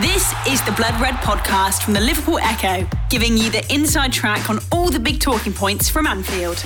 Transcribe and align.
This 0.00 0.32
is 0.48 0.64
the 0.64 0.72
Blood 0.72 0.98
Red 1.02 1.16
podcast 1.16 1.82
from 1.82 1.92
the 1.92 2.00
Liverpool 2.00 2.38
Echo, 2.38 2.88
giving 3.10 3.36
you 3.36 3.50
the 3.50 3.62
inside 3.70 4.10
track 4.10 4.48
on 4.48 4.58
all 4.72 4.88
the 4.88 4.98
big 4.98 5.20
talking 5.20 5.52
points 5.52 5.90
from 5.90 6.06
Anfield. 6.06 6.64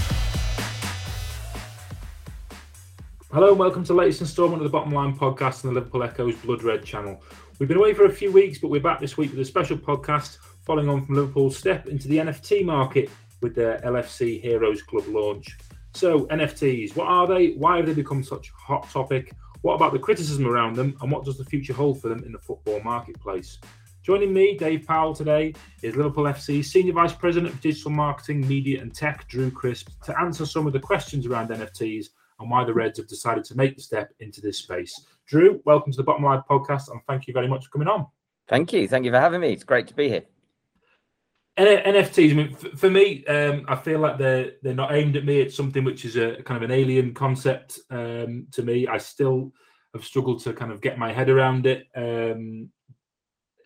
Hello 3.32 3.48
and 3.48 3.58
welcome 3.58 3.82
to 3.82 3.88
the 3.88 3.98
latest 3.98 4.20
instalment 4.20 4.62
of 4.62 4.62
the 4.62 4.70
Bottom 4.70 4.92
Line 4.94 5.18
podcast 5.18 5.64
on 5.64 5.74
the 5.74 5.80
Liverpool 5.80 6.04
Echo's 6.04 6.36
Blood 6.36 6.62
Red 6.62 6.84
channel. 6.84 7.20
We've 7.58 7.68
been 7.68 7.78
away 7.78 7.94
for 7.94 8.04
a 8.04 8.12
few 8.12 8.30
weeks, 8.30 8.59
but 8.59 8.68
we're 8.68 8.80
back 8.80 9.00
this 9.00 9.16
week 9.16 9.32
with 9.32 9.40
a 9.40 9.45
special 9.45 9.77
podcast 9.77 10.38
following 10.64 10.88
on 10.88 11.04
from 11.04 11.16
Liverpool's 11.16 11.56
step 11.56 11.88
into 11.88 12.06
the 12.06 12.18
NFT 12.18 12.64
market 12.64 13.11
with 13.40 13.56
their 13.56 13.79
LFC 13.79 14.40
Heroes 14.40 14.82
Club 14.82 15.04
launch. 15.08 15.58
So, 15.95 16.27
NFTs, 16.27 16.95
what 16.95 17.08
are 17.08 17.27
they? 17.27 17.54
Why 17.54 17.79
have 17.79 17.86
they 17.86 17.95
become 17.95 18.22
such 18.22 18.50
a 18.50 18.52
hot 18.52 18.88
topic? 18.88 19.32
What 19.67 19.75
about 19.75 19.93
the 19.93 19.98
criticism 19.98 20.46
around 20.46 20.77
them, 20.77 20.96
and 21.03 21.11
what 21.11 21.25
does 21.25 21.39
the 21.39 21.45
future 21.45 21.73
hold 21.73 22.01
for 22.01 22.09
them 22.09 22.23
in 22.23 22.30
the 22.30 22.39
football 22.39 22.80
marketplace? 22.85 23.59
Joining 24.05 24.33
me, 24.33 24.57
Dave 24.57 24.87
Powell, 24.87 25.12
today 25.12 25.55
is 25.83 25.97
Liverpool 25.97 26.23
FC 26.23 26.65
Senior 26.65 26.93
Vice 26.93 27.12
President 27.12 27.52
of 27.52 27.61
Digital 27.61 27.91
Marketing, 27.91 28.47
Media 28.47 28.80
and 28.80 28.95
Tech, 28.95 29.27
Drew 29.27 29.51
Crisp, 29.51 29.88
to 30.05 30.16
answer 30.21 30.47
some 30.47 30.69
of 30.69 30.73
the 30.73 30.79
questions 30.79 31.27
around 31.27 31.48
NFTs 31.48 32.10
and 32.38 32.48
why 32.48 32.62
the 32.62 32.73
Reds 32.73 33.01
have 33.01 33.09
decided 33.09 33.43
to 33.43 33.57
make 33.57 33.74
the 33.74 33.83
step 33.83 34.15
into 34.21 34.41
this 34.41 34.59
space. 34.59 35.05
Drew, 35.27 35.60
welcome 35.65 35.91
to 35.91 35.96
the 35.96 36.05
Bottom 36.05 36.23
Line 36.23 36.45
podcast, 36.48 36.93
and 36.93 37.01
thank 37.09 37.27
you 37.27 37.35
very 37.35 37.48
much 37.48 37.65
for 37.65 37.73
coming 37.73 37.88
on. 37.88 38.07
Thank 38.46 38.73
you. 38.73 38.87
Thank 38.87 39.05
you 39.05 39.10
for 39.10 39.19
having 39.19 39.41
me. 39.41 39.52
It's 39.52 39.65
great 39.65 39.88
to 39.88 39.95
be 39.95 40.09
here. 40.09 40.23
NFTs. 41.56 42.30
I 42.30 42.34
mean, 42.34 42.55
for 42.55 42.91
me, 42.91 43.24
um, 43.27 43.65
I 43.66 43.77
feel 43.77 43.98
like 43.98 44.19
they're 44.19 44.52
they're 44.62 44.74
not 44.74 44.92
aimed 44.92 45.16
at 45.16 45.24
me. 45.24 45.41
It's 45.41 45.56
something 45.56 45.84
which 45.84 46.05
is 46.05 46.16
a 46.16 46.42
kind 46.42 46.62
of 46.62 46.69
an 46.69 46.77
alien 46.77 47.15
concept 47.15 47.80
um, 47.91 48.46
to 48.52 48.62
me. 48.62 48.87
I 48.87 48.98
still 48.98 49.52
have 49.95 50.05
struggled 50.05 50.42
to 50.45 50.52
kind 50.52 50.70
of 50.70 50.82
get 50.82 50.98
my 50.98 51.12
head 51.12 51.30
around 51.30 51.66
it. 51.66 51.87
Um, 51.95 52.70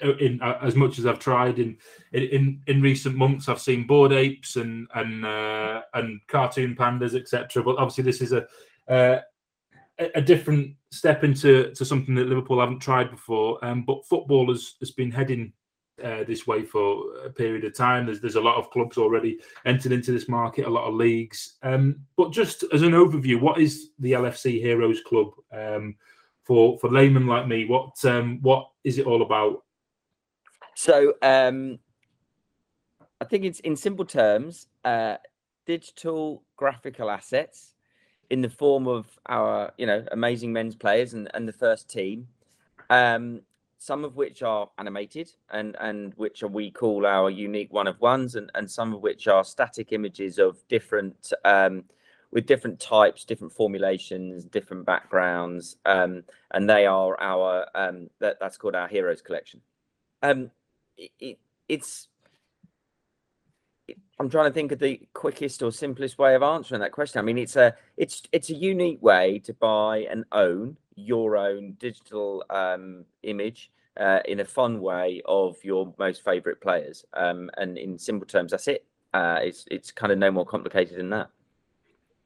in 0.03 0.41
uh, 0.41 0.59
as 0.63 0.77
much 0.77 0.99
as 0.99 1.07
I've 1.07 1.19
tried 1.19 1.59
in 1.59 1.77
in 2.13 2.63
in 2.66 2.80
recent 2.80 3.16
months, 3.16 3.49
I've 3.49 3.61
seen 3.61 3.87
Bored 3.87 4.13
Apes 4.13 4.57
and 4.57 4.87
and 4.95 5.27
uh, 5.27 5.83
and 5.95 6.21
cartoon 6.29 6.77
pandas, 6.77 7.15
etc. 7.15 7.63
But 7.63 7.77
obviously, 7.77 8.05
this 8.05 8.23
is 8.23 8.33
a 8.33 8.46
uh, 8.88 9.21
a 10.15 10.23
different 10.23 10.74
step 10.93 11.24
into 11.24 11.73
to 11.74 11.85
something 11.85 12.15
that 12.15 12.29
Liverpool 12.29 12.61
haven't 12.61 12.80
tried 12.80 13.11
before. 13.11 13.63
Um, 13.65 13.83
but 13.83 14.07
football 14.07 14.49
has, 14.49 14.74
has 14.80 14.93
been 14.93 15.11
heading 15.11 15.52
uh, 16.02 16.24
this 16.24 16.46
way 16.46 16.62
for 16.62 17.16
a 17.24 17.30
period 17.30 17.65
of 17.65 17.74
time. 17.74 18.06
There's 18.06 18.20
there's 18.20 18.37
a 18.37 18.40
lot 18.40 18.56
of 18.56 18.70
clubs 18.70 18.98
already 18.98 19.40
entered 19.66 19.93
into 19.93 20.12
this 20.12 20.29
market, 20.29 20.66
a 20.66 20.70
lot 20.70 20.88
of 20.88 20.95
leagues. 20.95 21.56
Um, 21.62 22.01
but 22.16 22.32
just 22.32 22.65
as 22.73 22.82
an 22.82 22.93
overview, 22.93 23.40
what 23.40 23.60
is 23.60 23.90
the 23.98 24.12
LFC 24.12 24.60
Heroes 24.60 25.01
Club 25.02 25.32
um, 25.52 25.96
for 26.45 26.78
for 26.78 26.90
laymen 26.90 27.26
like 27.26 27.46
me? 27.46 27.66
What 27.66 28.04
um, 28.04 28.40
what 28.43 28.68
is 28.84 28.98
it 28.98 29.06
all 29.06 29.23
about? 29.23 29.65
So 30.74 31.15
um, 31.23 31.78
I 33.21 33.24
think 33.24 33.45
it's 33.45 33.60
in 33.60 33.76
simple 33.76 34.04
terms, 34.04 34.66
uh, 34.84 35.16
digital 35.66 36.43
graphical 36.56 37.10
assets 37.10 37.74
in 38.30 38.40
the 38.40 38.48
form 38.48 38.87
of 38.87 39.06
our 39.28 39.73
you 39.76 39.87
know 39.87 40.04
amazing 40.12 40.52
men's 40.52 40.74
players 40.74 41.15
and, 41.15 41.30
and 41.34 41.46
the 41.46 41.52
first 41.52 41.90
team 41.90 42.28
um, 42.90 43.43
some 43.83 44.05
of 44.05 44.15
which 44.15 44.43
are 44.43 44.69
animated 44.77 45.33
and 45.53 45.75
and 45.81 46.13
which 46.17 46.43
we 46.43 46.71
call 46.71 47.07
our 47.07 47.31
unique 47.31 47.73
one 47.73 47.87
of 47.87 47.99
ones 47.99 48.35
and, 48.35 48.51
and 48.55 48.71
some 48.71 48.93
of 48.93 49.01
which 49.01 49.27
are 49.27 49.43
static 49.43 49.91
images 49.93 50.39
of 50.39 50.59
different 50.69 51.33
um, 51.47 51.83
with 52.31 52.45
different 52.45 52.79
types 52.79 53.25
different 53.25 53.53
formulations 53.53 54.45
different 54.45 54.85
backgrounds 54.85 55.77
um, 55.87 56.23
and 56.51 56.69
they 56.69 56.85
are 56.85 57.19
our 57.23 57.67
um, 57.75 58.11
that, 58.19 58.37
that's 58.39 58.59
called 58.59 58.75
our 58.75 58.87
heroes 58.87 59.23
collection. 59.23 59.63
Um, 60.23 60.51
it, 60.99 61.11
it, 61.19 61.39
it's 61.67 62.09
I'm 64.21 64.28
trying 64.28 64.50
to 64.50 64.53
think 64.53 64.71
of 64.71 64.78
the 64.78 65.00
quickest 65.15 65.62
or 65.62 65.72
simplest 65.72 66.19
way 66.19 66.34
of 66.34 66.43
answering 66.43 66.83
that 66.83 66.93
question. 66.93 67.19
I 67.19 67.22
mean, 67.22 67.39
it's 67.39 67.56
a 67.56 67.75
it's 67.97 68.22
it's 68.33 68.50
a 68.50 68.55
unique 68.55 69.03
way 69.03 69.39
to 69.45 69.55
buy 69.55 70.06
and 70.11 70.27
own 70.31 70.77
your 70.95 71.39
own 71.39 71.77
digital 71.78 72.45
um, 72.50 73.06
image 73.22 73.71
uh, 73.99 74.21
in 74.27 74.41
a 74.41 74.45
fun 74.45 74.83
way 74.83 75.22
of 75.25 75.56
your 75.65 75.95
most 75.99 76.22
favorite 76.22 76.61
players. 76.61 77.06
Um, 77.15 77.50
and 77.56 77.78
in 77.78 77.99
simple 77.99 78.27
terms, 78.27 78.50
that's 78.50 78.69
it. 78.69 78.84
Uh, 79.15 79.39
it's 79.43 79.65
it's 79.71 79.91
kind 79.91 80.12
of 80.12 80.19
no 80.19 80.31
more 80.31 80.45
complicated 80.45 80.99
than 80.99 81.09
that. 81.09 81.31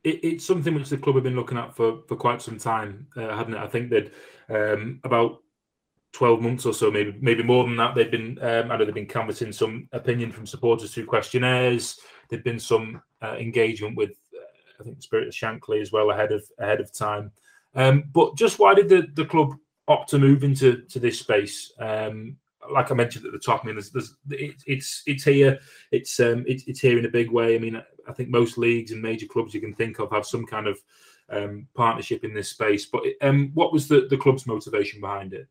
It, 0.02 0.18
it's 0.24 0.44
something 0.44 0.74
which 0.74 0.88
the 0.88 0.98
club 0.98 1.14
have 1.14 1.22
been 1.22 1.36
looking 1.36 1.58
at 1.58 1.76
for 1.76 2.02
for 2.08 2.16
quite 2.16 2.42
some 2.42 2.58
time, 2.58 3.06
uh, 3.16 3.36
hadn't 3.36 3.54
it? 3.54 3.60
I 3.60 3.68
think 3.68 3.90
that 3.90 4.12
um, 4.48 4.98
about 5.04 5.43
12 6.14 6.40
months 6.40 6.64
or 6.64 6.72
so, 6.72 6.90
maybe 6.90 7.14
maybe 7.20 7.42
more 7.42 7.64
than 7.64 7.76
that. 7.76 7.94
They've 7.94 8.10
been, 8.10 8.38
um, 8.40 8.70
I 8.70 8.76
know 8.76 8.84
they've 8.84 8.94
been 8.94 9.06
canvassing 9.06 9.52
some 9.52 9.88
opinion 9.92 10.30
from 10.30 10.46
supporters 10.46 10.94
through 10.94 11.06
questionnaires. 11.06 11.98
There've 12.28 12.44
been 12.44 12.60
some 12.60 13.02
uh, 13.20 13.34
engagement 13.34 13.96
with, 13.96 14.12
uh, 14.32 14.80
I 14.80 14.84
think, 14.84 15.02
Spirit 15.02 15.28
of 15.28 15.34
Shankly 15.34 15.82
as 15.82 15.90
well 15.90 16.12
ahead 16.12 16.30
of 16.30 16.44
ahead 16.58 16.80
of 16.80 16.92
time. 16.92 17.32
Um, 17.74 18.04
but 18.12 18.36
just 18.36 18.60
why 18.60 18.74
did 18.74 18.88
the, 18.88 19.08
the 19.14 19.24
club 19.24 19.56
opt 19.88 20.08
to 20.10 20.18
move 20.20 20.44
into 20.44 20.82
to 20.82 21.00
this 21.00 21.18
space? 21.18 21.72
Um, 21.80 22.36
like 22.70 22.92
I 22.92 22.94
mentioned 22.94 23.26
at 23.26 23.32
the 23.32 23.38
top, 23.38 23.62
I 23.62 23.66
mean, 23.66 23.74
there's, 23.74 23.90
there's 23.90 24.16
it, 24.30 24.54
it's 24.66 25.02
it's 25.06 25.24
here, 25.24 25.58
it's 25.90 26.20
um, 26.20 26.44
it, 26.46 26.62
it's 26.68 26.80
here 26.80 26.96
in 26.96 27.06
a 27.06 27.10
big 27.10 27.32
way. 27.32 27.56
I 27.56 27.58
mean, 27.58 27.82
I 28.08 28.12
think 28.12 28.28
most 28.28 28.56
leagues 28.56 28.92
and 28.92 29.02
major 29.02 29.26
clubs 29.26 29.52
you 29.52 29.60
can 29.60 29.74
think 29.74 29.98
of 29.98 30.12
have 30.12 30.26
some 30.26 30.46
kind 30.46 30.68
of 30.68 30.78
um, 31.28 31.66
partnership 31.74 32.22
in 32.22 32.32
this 32.32 32.50
space. 32.50 32.86
But 32.86 33.02
um, 33.20 33.50
what 33.54 33.72
was 33.72 33.88
the 33.88 34.06
the 34.08 34.16
club's 34.16 34.46
motivation 34.46 35.00
behind 35.00 35.32
it? 35.32 35.48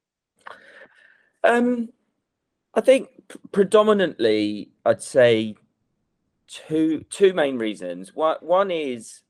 Um, 1.44 1.90
I 2.74 2.82
think 2.82 3.10
predominantly, 3.52 4.72
I'd 4.86 5.04
say 5.04 5.56
two 6.48 7.06
two 7.10 7.34
main 7.34 7.58
reasons. 7.58 8.16
One 8.16 8.38
one 8.42 8.72
is 8.72 9.22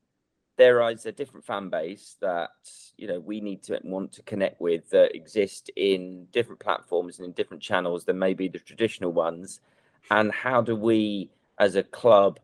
there 0.58 0.88
is 0.90 1.06
a 1.06 1.12
different 1.12 1.46
fan 1.46 1.70
base 1.70 2.16
that 2.22 2.52
you 2.98 3.08
know 3.08 3.20
we 3.20 3.42
need 3.42 3.64
to 3.64 3.80
want 3.84 4.14
to 4.14 4.22
connect 4.24 4.62
with 4.62 4.90
that 4.92 5.16
exist 5.16 5.72
in 5.76 6.28
different 6.32 6.60
platforms 6.60 7.18
and 7.18 7.26
in 7.26 7.32
different 7.34 7.64
channels 7.64 8.06
than 8.06 8.20
maybe 8.20 8.48
the 8.48 8.60
traditional 8.60 9.12
ones. 9.12 9.60
And 10.12 10.32
how 10.32 10.62
do 10.62 10.76
we, 10.76 11.30
as 11.60 11.76
a 11.76 11.84
club, 11.84 12.40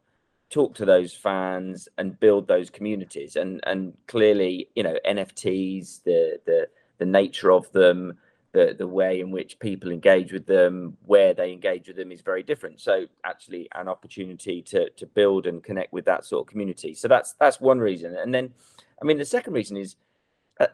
talk 0.49 0.75
to 0.75 0.85
those 0.85 1.13
fans 1.13 1.87
and 1.97 2.19
build 2.19 2.47
those 2.47 2.69
communities? 2.69 3.35
And 3.35 3.61
and 3.65 3.93
clearly, 4.07 4.69
you 4.75 4.83
know, 4.83 4.97
NFTs, 5.07 6.03
the 6.03 6.39
the 6.45 6.67
the 6.97 7.05
nature 7.05 7.51
of 7.51 7.71
them 7.71 8.17
the 8.51 8.75
the 8.77 8.87
way 8.87 9.19
in 9.19 9.31
which 9.31 9.59
people 9.59 9.91
engage 9.91 10.33
with 10.33 10.45
them, 10.45 10.97
where 11.05 11.33
they 11.33 11.51
engage 11.51 11.87
with 11.87 11.97
them, 11.97 12.11
is 12.11 12.21
very 12.21 12.43
different. 12.43 12.81
So 12.81 13.05
actually, 13.23 13.67
an 13.75 13.87
opportunity 13.87 14.61
to 14.63 14.89
to 14.89 15.05
build 15.05 15.47
and 15.47 15.63
connect 15.63 15.93
with 15.93 16.05
that 16.05 16.25
sort 16.25 16.47
of 16.47 16.51
community. 16.51 16.93
So 16.93 17.07
that's 17.07 17.33
that's 17.33 17.61
one 17.61 17.79
reason. 17.79 18.15
And 18.15 18.33
then, 18.33 18.53
I 19.01 19.05
mean, 19.05 19.17
the 19.17 19.25
second 19.25 19.53
reason 19.53 19.77
is, 19.77 19.95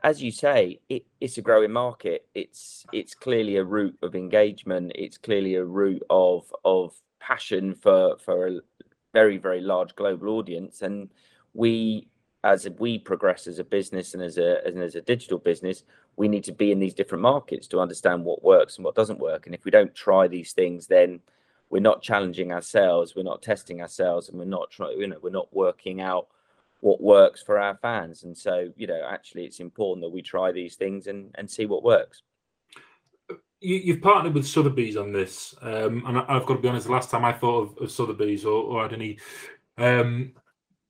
as 0.03 0.21
you 0.23 0.31
say, 0.31 0.79
it, 0.89 1.05
it's 1.19 1.37
a 1.37 1.41
growing 1.41 1.71
market. 1.71 2.27
It's 2.33 2.85
it's 2.93 3.13
clearly 3.13 3.57
a 3.57 3.63
route 3.63 3.97
of 4.01 4.15
engagement. 4.15 4.93
It's 4.95 5.17
clearly 5.17 5.55
a 5.55 5.65
route 5.65 6.03
of 6.09 6.53
of 6.63 6.93
passion 7.19 7.75
for 7.75 8.17
for 8.17 8.47
a 8.47 8.59
very 9.13 9.37
very 9.37 9.61
large 9.61 9.95
global 9.95 10.29
audience, 10.29 10.81
and 10.81 11.09
we 11.53 12.07
as 12.45 12.69
we 12.77 12.99
progress 12.99 13.47
as 13.47 13.57
a 13.57 13.63
business 13.63 14.13
and 14.13 14.21
as 14.21 14.37
a 14.37 14.63
and 14.65 14.77
as 14.77 14.93
a 14.93 15.01
digital 15.01 15.39
business, 15.39 15.83
we 16.15 16.27
need 16.27 16.43
to 16.43 16.51
be 16.51 16.71
in 16.71 16.79
these 16.79 16.93
different 16.93 17.23
markets 17.23 17.67
to 17.67 17.79
understand 17.79 18.23
what 18.23 18.43
works 18.43 18.75
and 18.75 18.85
what 18.85 18.93
doesn't 18.93 19.19
work. 19.19 19.47
And 19.47 19.55
if 19.55 19.65
we 19.65 19.71
don't 19.71 19.93
try 19.95 20.27
these 20.27 20.53
things, 20.53 20.85
then 20.85 21.21
we're 21.71 21.79
not 21.79 22.03
challenging 22.03 22.51
ourselves, 22.51 23.15
we're 23.15 23.23
not 23.23 23.41
testing 23.41 23.81
ourselves, 23.81 24.29
and 24.29 24.37
we're 24.37 24.45
not 24.45 24.69
trying, 24.69 24.99
you 24.99 25.07
know, 25.07 25.17
we're 25.23 25.31
not 25.31 25.53
working 25.53 26.01
out 26.01 26.27
what 26.81 27.01
works 27.01 27.41
for 27.41 27.59
our 27.59 27.77
fans. 27.81 28.23
And 28.23 28.37
so, 28.37 28.71
you 28.77 28.85
know, 28.85 29.01
actually, 29.09 29.45
it's 29.45 29.59
important 29.59 30.03
that 30.03 30.11
we 30.11 30.21
try 30.21 30.51
these 30.51 30.75
things 30.75 31.07
and 31.07 31.31
and 31.33 31.49
see 31.49 31.65
what 31.65 31.83
works. 31.83 32.21
You, 33.59 33.93
have 33.93 34.03
partnered 34.03 34.35
with 34.35 34.45
Sotheby's 34.45 34.97
on 34.97 35.11
this, 35.11 35.55
um, 35.63 36.03
and 36.05 36.19
I, 36.19 36.33
have 36.33 36.45
got 36.45 36.57
to 36.57 36.61
be 36.61 36.67
honest. 36.67 36.85
The 36.85 36.93
last 36.93 37.09
time 37.09 37.25
I 37.25 37.33
thought 37.33 37.61
of, 37.61 37.77
of 37.79 37.91
Sotheby's 37.91 38.45
or, 38.45 38.61
or 38.63 38.83
had 38.83 38.93
any 38.93 39.17
um, 39.79 40.33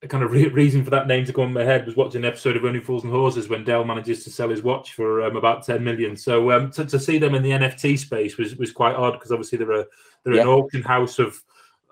kind 0.09 0.23
of 0.23 0.31
re- 0.31 0.47
reason 0.47 0.83
for 0.83 0.89
that 0.91 1.07
name 1.07 1.25
to 1.25 1.33
come 1.33 1.45
in 1.45 1.53
my 1.53 1.63
head 1.63 1.85
was 1.85 1.95
watching 1.95 2.23
an 2.23 2.27
episode 2.27 2.55
of 2.55 2.65
Only 2.65 2.79
Fools 2.79 3.03
and 3.03 3.11
Horses 3.11 3.47
when 3.47 3.63
Del 3.63 3.83
manages 3.83 4.23
to 4.23 4.29
sell 4.29 4.49
his 4.49 4.63
watch 4.63 4.93
for 4.93 5.23
um, 5.23 5.35
about 5.35 5.65
10 5.65 5.83
million. 5.83 6.15
So 6.15 6.51
um, 6.51 6.71
to, 6.71 6.85
to, 6.85 6.99
see 6.99 7.17
them 7.17 7.35
in 7.35 7.43
the 7.43 7.51
NFT 7.51 7.97
space 7.97 8.37
was, 8.37 8.55
was 8.55 8.71
quite 8.71 8.95
odd 8.95 9.13
because 9.13 9.31
obviously 9.31 9.57
they're 9.57 9.81
a 9.81 9.85
they're 10.23 10.35
yeah. 10.35 10.41
an 10.41 10.47
auction 10.47 10.81
house 10.81 11.19
of 11.19 11.41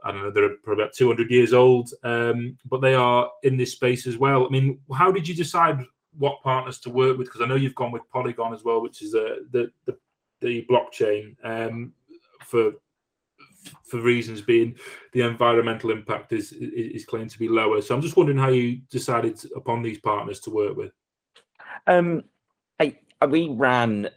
I 0.04 0.12
don't 0.12 0.24
know 0.24 0.32
they're 0.32 0.58
probably 0.64 0.84
about 0.84 0.94
200 0.94 1.32
years 1.32 1.54
old, 1.54 1.92
um, 2.04 2.58
but 2.66 2.82
they 2.82 2.94
are 2.94 3.30
in 3.44 3.58
this 3.58 3.72
space 3.72 4.06
as 4.06 4.18
well. 4.18 4.46
I 4.46 4.50
mean, 4.50 4.80
how 4.94 5.12
did 5.12 5.28
you 5.28 5.34
decide 5.34 5.80
what 6.18 6.42
partners 6.44 6.80
to 6.80 6.90
work 6.90 7.18
with? 7.18 7.28
Because 7.28 7.42
I 7.42 7.46
know 7.46 7.56
you've 7.56 7.76
gone 7.76 7.92
with 7.92 8.10
Polygon 8.12 8.54
as 8.54 8.64
well, 8.64 8.82
which 8.82 9.02
is 9.02 9.16
uh, 9.16 9.38
the 9.52 9.72
the 9.86 9.98
the 10.42 10.66
blockchain 10.70 11.36
um, 11.44 11.94
for 12.46 12.74
for 13.84 14.02
reasons 14.02 14.42
being 14.42 14.76
the 15.12 15.22
environmental 15.22 15.92
impact 15.92 16.34
is, 16.34 16.52
is 16.54 17.06
claimed 17.06 17.30
to 17.32 17.40
be 17.40 17.48
lower. 17.48 17.82
So 17.82 17.96
I'm 17.96 18.02
just 18.02 18.18
wondering 18.18 18.38
how 18.38 18.50
you 18.50 18.78
decided 18.90 19.40
upon 19.56 19.82
these 19.82 20.00
partners 20.00 20.40
to 20.42 20.50
work 20.50 20.76
with. 20.76 20.92
Um, 21.88 22.24
I, 22.80 22.98
we 23.28 23.50
ran 23.50 24.10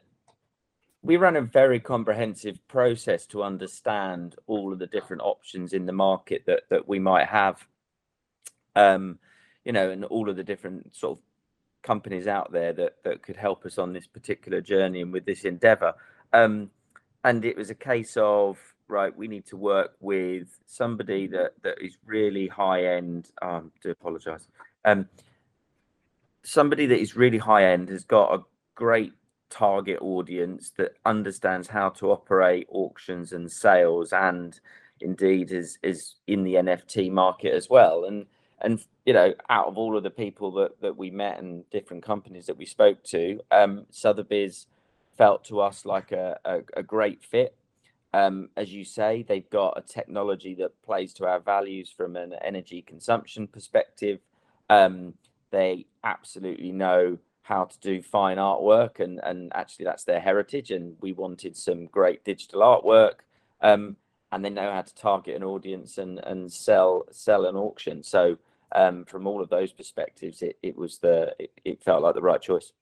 we 1.06 1.16
ran 1.16 1.36
a 1.36 1.42
very 1.42 1.78
comprehensive 1.78 2.58
process 2.66 3.26
to 3.26 3.44
understand 3.44 4.34
all 4.48 4.72
of 4.72 4.80
the 4.80 4.88
different 4.88 5.22
options 5.22 5.72
in 5.72 5.86
the 5.86 5.92
market 5.92 6.42
that 6.46 6.62
that 6.68 6.88
we 6.88 6.98
might 6.98 7.28
have 7.28 7.64
um 8.74 9.18
you 9.64 9.72
know 9.72 9.90
and 9.90 10.04
all 10.06 10.28
of 10.28 10.36
the 10.36 10.42
different 10.42 10.94
sort 10.96 11.16
of 11.16 11.24
companies 11.82 12.26
out 12.26 12.50
there 12.50 12.72
that 12.72 12.96
that 13.04 13.22
could 13.22 13.36
help 13.36 13.64
us 13.64 13.78
on 13.78 13.92
this 13.92 14.06
particular 14.06 14.60
journey 14.60 15.00
and 15.00 15.12
with 15.12 15.24
this 15.24 15.44
endeavor 15.44 15.94
um 16.32 16.68
and 17.22 17.44
it 17.44 17.56
was 17.56 17.70
a 17.70 17.74
case 17.74 18.16
of 18.16 18.58
right 18.88 19.16
we 19.16 19.28
need 19.28 19.46
to 19.46 19.56
work 19.56 19.92
with 20.00 20.48
somebody 20.66 21.26
that 21.26 21.52
that 21.62 21.80
is 21.82 21.96
really 22.04 22.46
high 22.46 22.84
end 22.84 23.30
um 23.42 23.72
do 23.82 23.90
apologize 23.90 24.48
um 24.84 25.08
somebody 26.44 26.86
that 26.86 27.00
is 27.00 27.16
really 27.16 27.38
high 27.38 27.64
end 27.64 27.88
has 27.88 28.04
got 28.04 28.34
a 28.34 28.42
great 28.74 29.12
target 29.50 29.98
audience 30.00 30.72
that 30.76 30.92
understands 31.04 31.68
how 31.68 31.88
to 31.88 32.10
operate 32.10 32.66
auctions 32.70 33.32
and 33.32 33.50
sales 33.50 34.12
and 34.12 34.60
indeed 35.00 35.52
is 35.52 35.78
is 35.82 36.16
in 36.26 36.44
the 36.44 36.54
NFT 36.54 37.10
market 37.10 37.52
as 37.52 37.68
well. 37.68 38.04
And 38.04 38.26
and 38.60 38.80
you 39.04 39.12
know 39.12 39.34
out 39.50 39.66
of 39.66 39.76
all 39.76 39.96
of 39.96 40.02
the 40.02 40.10
people 40.10 40.52
that 40.52 40.80
that 40.80 40.96
we 40.96 41.10
met 41.10 41.38
and 41.38 41.68
different 41.70 42.02
companies 42.02 42.46
that 42.46 42.56
we 42.56 42.66
spoke 42.66 43.02
to 43.04 43.40
um 43.50 43.86
Sotheby's 43.90 44.66
felt 45.18 45.44
to 45.44 45.60
us 45.60 45.84
like 45.84 46.12
a, 46.12 46.38
a, 46.44 46.60
a 46.76 46.82
great 46.82 47.22
fit 47.22 47.56
um, 48.12 48.48
as 48.56 48.72
you 48.72 48.84
say 48.84 49.24
they've 49.26 49.48
got 49.50 49.74
a 49.76 49.82
technology 49.82 50.54
that 50.54 50.82
plays 50.82 51.12
to 51.14 51.26
our 51.26 51.40
values 51.40 51.92
from 51.94 52.16
an 52.16 52.34
energy 52.42 52.82
consumption 52.82 53.46
perspective. 53.46 54.20
Um, 54.70 55.14
they 55.50 55.86
absolutely 56.02 56.72
know 56.72 57.18
how 57.42 57.64
to 57.64 57.78
do 57.78 58.02
fine 58.02 58.38
artwork 58.38 58.98
and 58.98 59.20
and 59.22 59.52
actually 59.54 59.84
that's 59.84 60.02
their 60.04 60.18
heritage 60.18 60.72
and 60.72 60.96
we 61.00 61.12
wanted 61.12 61.56
some 61.56 61.86
great 61.86 62.24
digital 62.24 62.60
artwork. 62.60 63.20
Um, 63.60 63.96
and 64.32 64.44
they 64.44 64.50
know 64.50 64.72
how 64.72 64.82
to 64.82 64.94
target 64.94 65.36
an 65.36 65.44
audience 65.44 65.98
and 65.98 66.18
and 66.20 66.52
sell 66.52 67.04
sell 67.10 67.46
an 67.46 67.56
auction. 67.56 68.02
So 68.02 68.38
um, 68.74 69.04
from 69.04 69.26
all 69.26 69.40
of 69.40 69.48
those 69.48 69.72
perspectives 69.72 70.42
it, 70.42 70.58
it 70.62 70.76
was 70.76 70.98
the 70.98 71.34
it, 71.38 71.52
it 71.64 71.82
felt 71.82 72.02
like 72.02 72.14
the 72.14 72.22
right 72.22 72.42
choice. 72.42 72.72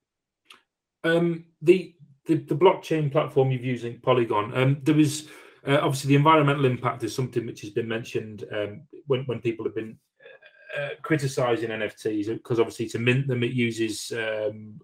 Um, 1.04 1.44
the, 1.60 1.94
the 2.26 2.36
the 2.36 2.56
blockchain 2.56 3.10
platform 3.10 3.50
you're 3.50 3.60
using 3.60 3.98
polygon 4.00 4.56
um, 4.56 4.78
there 4.82 4.94
was 4.94 5.28
uh, 5.66 5.78
obviously 5.80 6.08
the 6.08 6.14
environmental 6.16 6.66
impact 6.66 7.02
is 7.04 7.14
something 7.14 7.46
which 7.46 7.62
has 7.62 7.70
been 7.70 7.88
mentioned 7.88 8.44
um, 8.52 8.82
when 9.06 9.24
when 9.24 9.40
people 9.40 9.64
have 9.64 9.74
been 9.74 9.96
uh, 10.78 10.88
criticizing 11.02 11.70
NFTs 11.70 12.26
because 12.26 12.58
obviously 12.58 12.88
to 12.88 12.98
mint 12.98 13.28
them 13.28 13.44
it 13.44 13.52
uses 13.52 14.12
um, 14.12 14.80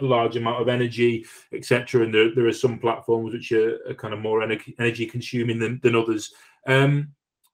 a 0.00 0.04
large 0.04 0.36
amount 0.36 0.60
of 0.60 0.68
energy, 0.68 1.24
etc. 1.52 2.04
And 2.04 2.14
there, 2.14 2.34
there 2.34 2.46
are 2.46 2.52
some 2.52 2.78
platforms 2.78 3.32
which 3.32 3.52
are, 3.52 3.78
are 3.88 3.94
kind 3.94 4.14
of 4.14 4.20
more 4.20 4.42
energy, 4.42 4.74
energy 4.78 5.06
consuming 5.06 5.58
than, 5.58 5.80
than 5.82 5.96
others. 5.96 6.32
Um, 6.66 7.12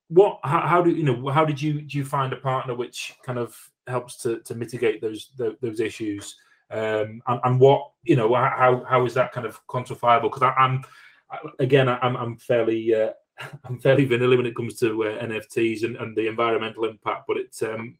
what 0.08 0.40
how, 0.44 0.60
how, 0.66 0.82
do 0.82 0.90
you 0.90 1.02
know 1.02 1.30
how 1.30 1.44
did 1.44 1.60
you 1.60 1.82
do 1.82 1.96
you 1.96 2.04
find 2.04 2.32
a 2.32 2.36
partner 2.36 2.74
which 2.74 3.14
kind 3.24 3.38
of 3.38 3.56
helps 3.86 4.18
to, 4.18 4.40
to 4.40 4.54
mitigate 4.54 5.00
those 5.00 5.30
those, 5.38 5.54
those 5.62 5.80
issues 5.80 6.36
um, 6.70 7.22
and, 7.26 7.40
and, 7.44 7.60
what 7.60 7.90
you 8.02 8.16
know 8.16 8.34
how 8.34 8.84
how 8.88 9.04
is 9.04 9.14
that 9.14 9.32
kind 9.32 9.46
of 9.46 9.64
quantifiable 9.66 10.32
because 10.32 10.42
i'm 10.58 10.82
again 11.58 11.88
i'm, 11.88 12.16
I'm 12.16 12.36
fairly 12.36 12.94
uh, 12.94 13.10
I'm 13.64 13.78
fairly 13.78 14.04
vanilla 14.04 14.36
when 14.36 14.46
it 14.46 14.56
comes 14.56 14.78
to 14.80 15.04
uh, 15.04 15.24
NFTs 15.24 15.84
and, 15.84 15.96
and 15.96 16.16
the 16.16 16.28
environmental 16.28 16.84
impact, 16.84 17.24
but 17.26 17.36
it's 17.36 17.62
um, 17.62 17.96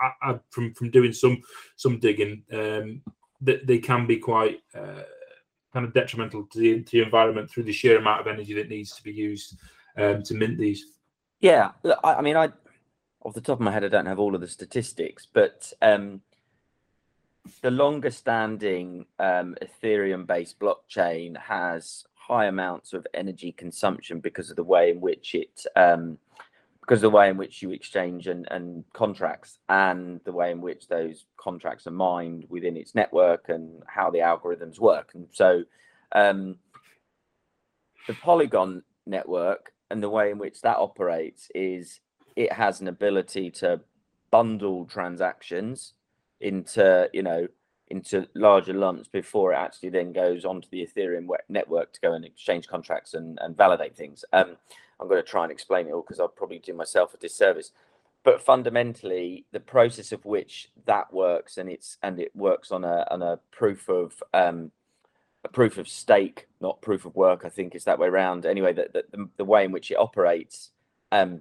I, 0.00 0.30
I, 0.30 0.38
from 0.50 0.72
from 0.74 0.90
doing 0.90 1.12
some 1.12 1.42
some 1.76 1.98
digging, 1.98 2.42
um, 2.52 3.02
they, 3.40 3.60
they 3.64 3.78
can 3.78 4.06
be 4.06 4.18
quite 4.18 4.60
uh, 4.74 5.02
kind 5.72 5.86
of 5.86 5.92
detrimental 5.92 6.46
to 6.46 6.58
the, 6.58 6.82
to 6.82 6.90
the 6.98 7.02
environment 7.02 7.50
through 7.50 7.64
the 7.64 7.72
sheer 7.72 7.98
amount 7.98 8.20
of 8.20 8.26
energy 8.26 8.54
that 8.54 8.68
needs 8.68 8.94
to 8.94 9.02
be 9.02 9.12
used 9.12 9.58
um, 9.98 10.22
to 10.22 10.34
mint 10.34 10.58
these. 10.58 10.86
Yeah, 11.40 11.72
I, 12.02 12.14
I, 12.14 12.22
mean, 12.22 12.36
I 12.36 12.50
off 13.22 13.34
the 13.34 13.40
top 13.40 13.58
of 13.58 13.64
my 13.64 13.72
head, 13.72 13.84
I 13.84 13.88
don't 13.88 14.06
have 14.06 14.18
all 14.18 14.34
of 14.34 14.40
the 14.40 14.48
statistics, 14.48 15.26
but 15.30 15.72
um, 15.82 16.22
the 17.62 17.70
longer 17.70 18.10
standing 18.10 19.06
um, 19.18 19.56
Ethereum 19.62 20.26
based 20.26 20.58
blockchain 20.58 21.36
has 21.38 22.04
high 22.14 22.46
amounts 22.46 22.92
of 22.92 23.06
energy 23.14 23.52
consumption 23.52 24.20
because 24.20 24.50
of 24.50 24.56
the 24.56 24.64
way 24.64 24.90
in 24.90 25.00
which 25.00 25.34
it 25.34 25.64
um, 25.76 26.18
because 26.80 26.98
of 26.98 27.10
the 27.10 27.16
way 27.16 27.28
in 27.28 27.36
which 27.36 27.62
you 27.62 27.72
exchange 27.72 28.28
and, 28.28 28.46
and 28.52 28.84
contracts 28.92 29.58
and 29.68 30.20
the 30.24 30.32
way 30.32 30.52
in 30.52 30.60
which 30.60 30.86
those 30.86 31.26
contracts 31.36 31.86
are 31.88 31.92
mined 31.92 32.44
within 32.48 32.76
its 32.76 32.94
network 32.94 33.48
and 33.48 33.82
how 33.88 34.08
the 34.08 34.20
algorithms 34.20 34.78
work. 34.78 35.10
And 35.14 35.26
so 35.32 35.64
um, 36.12 36.58
the 38.06 38.14
polygon 38.14 38.84
network 39.04 39.72
and 39.90 40.00
the 40.00 40.08
way 40.08 40.30
in 40.30 40.38
which 40.38 40.60
that 40.60 40.76
operates 40.76 41.48
is 41.56 41.98
it 42.36 42.52
has 42.52 42.80
an 42.80 42.86
ability 42.86 43.50
to 43.50 43.80
bundle 44.30 44.84
transactions 44.84 45.94
into 46.40 47.08
you 47.12 47.22
know 47.22 47.46
into 47.88 48.26
larger 48.34 48.72
lumps 48.72 49.08
before 49.08 49.52
it 49.52 49.56
actually 49.56 49.90
then 49.90 50.12
goes 50.12 50.44
onto 50.44 50.68
the 50.70 50.86
Ethereum 50.86 51.28
network 51.48 51.92
to 51.92 52.00
go 52.00 52.12
and 52.14 52.24
exchange 52.24 52.66
contracts 52.66 53.14
and, 53.14 53.38
and 53.40 53.56
validate 53.56 53.96
things. 53.96 54.24
Um, 54.32 54.56
I'm 54.98 55.08
going 55.08 55.22
to 55.22 55.28
try 55.28 55.44
and 55.44 55.52
explain 55.52 55.86
it 55.86 55.92
all 55.92 56.02
because 56.02 56.18
I'll 56.18 56.28
probably 56.28 56.58
do 56.58 56.74
myself 56.74 57.14
a 57.14 57.18
disservice. 57.18 57.72
But 58.24 58.42
fundamentally, 58.42 59.44
the 59.52 59.60
process 59.60 60.10
of 60.10 60.24
which 60.24 60.70
that 60.86 61.12
works 61.12 61.58
and 61.58 61.70
it's 61.70 61.96
and 62.02 62.18
it 62.18 62.34
works 62.34 62.72
on 62.72 62.82
a 62.82 63.06
on 63.10 63.22
a 63.22 63.38
proof 63.52 63.88
of 63.88 64.20
um, 64.34 64.72
a 65.44 65.48
proof 65.48 65.78
of 65.78 65.88
stake, 65.88 66.48
not 66.60 66.82
proof 66.82 67.04
of 67.04 67.14
work. 67.14 67.42
I 67.44 67.50
think 67.50 67.76
is 67.76 67.84
that 67.84 68.00
way 68.00 68.08
around. 68.08 68.44
Anyway, 68.44 68.72
that 68.72 68.92
the, 68.92 69.28
the, 69.36 69.44
way 69.44 69.64
in 69.64 69.70
which 69.70 69.92
it 69.92 69.96
operates 69.96 70.70
um, 71.12 71.40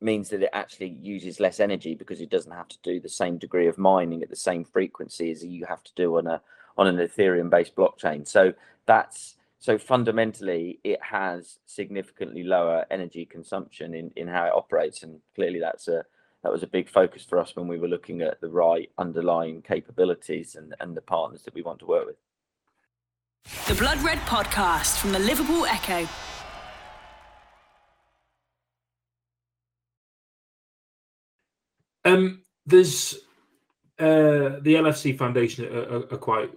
means 0.00 0.30
that 0.30 0.42
it 0.42 0.50
actually 0.52 0.88
uses 1.00 1.40
less 1.40 1.60
energy 1.60 1.94
because 1.94 2.20
it 2.20 2.30
doesn't 2.30 2.52
have 2.52 2.68
to 2.68 2.78
do 2.82 3.00
the 3.00 3.08
same 3.08 3.38
degree 3.38 3.66
of 3.66 3.78
mining 3.78 4.22
at 4.22 4.30
the 4.30 4.36
same 4.36 4.64
frequency 4.64 5.30
as 5.30 5.44
you 5.44 5.66
have 5.66 5.82
to 5.84 5.92
do 5.94 6.16
on 6.16 6.26
a 6.26 6.40
on 6.78 6.86
an 6.86 6.96
Ethereum 6.96 7.50
based 7.50 7.74
blockchain. 7.74 8.26
So 8.26 8.54
that's 8.86 9.36
so 9.58 9.76
fundamentally 9.76 10.80
it 10.84 11.02
has 11.02 11.58
significantly 11.66 12.42
lower 12.42 12.86
energy 12.90 13.26
consumption 13.26 13.94
in, 13.94 14.10
in 14.16 14.26
how 14.26 14.46
it 14.46 14.54
operates. 14.54 15.02
And 15.02 15.20
clearly 15.34 15.60
that's 15.60 15.88
a 15.88 16.04
that 16.42 16.50
was 16.50 16.62
a 16.62 16.66
big 16.66 16.88
focus 16.88 17.22
for 17.22 17.38
us 17.38 17.54
when 17.54 17.68
we 17.68 17.78
were 17.78 17.88
looking 17.88 18.22
at 18.22 18.40
the 18.40 18.48
right 18.48 18.90
underlying 18.96 19.60
capabilities 19.60 20.54
and, 20.54 20.74
and 20.80 20.96
the 20.96 21.02
partners 21.02 21.42
that 21.42 21.54
we 21.54 21.60
want 21.60 21.80
to 21.80 21.86
work 21.86 22.06
with. 22.06 22.16
The 23.68 23.74
Blood 23.74 24.00
Red 24.02 24.18
Podcast 24.20 24.98
from 24.98 25.12
the 25.12 25.18
Liverpool 25.18 25.66
Echo. 25.66 26.08
Um, 32.10 32.42
there's 32.66 33.14
uh, 33.98 34.60
the 34.62 34.74
LFC 34.74 35.16
Foundation 35.16 35.66
are, 35.66 35.96
are, 35.96 36.18
quite 36.18 36.50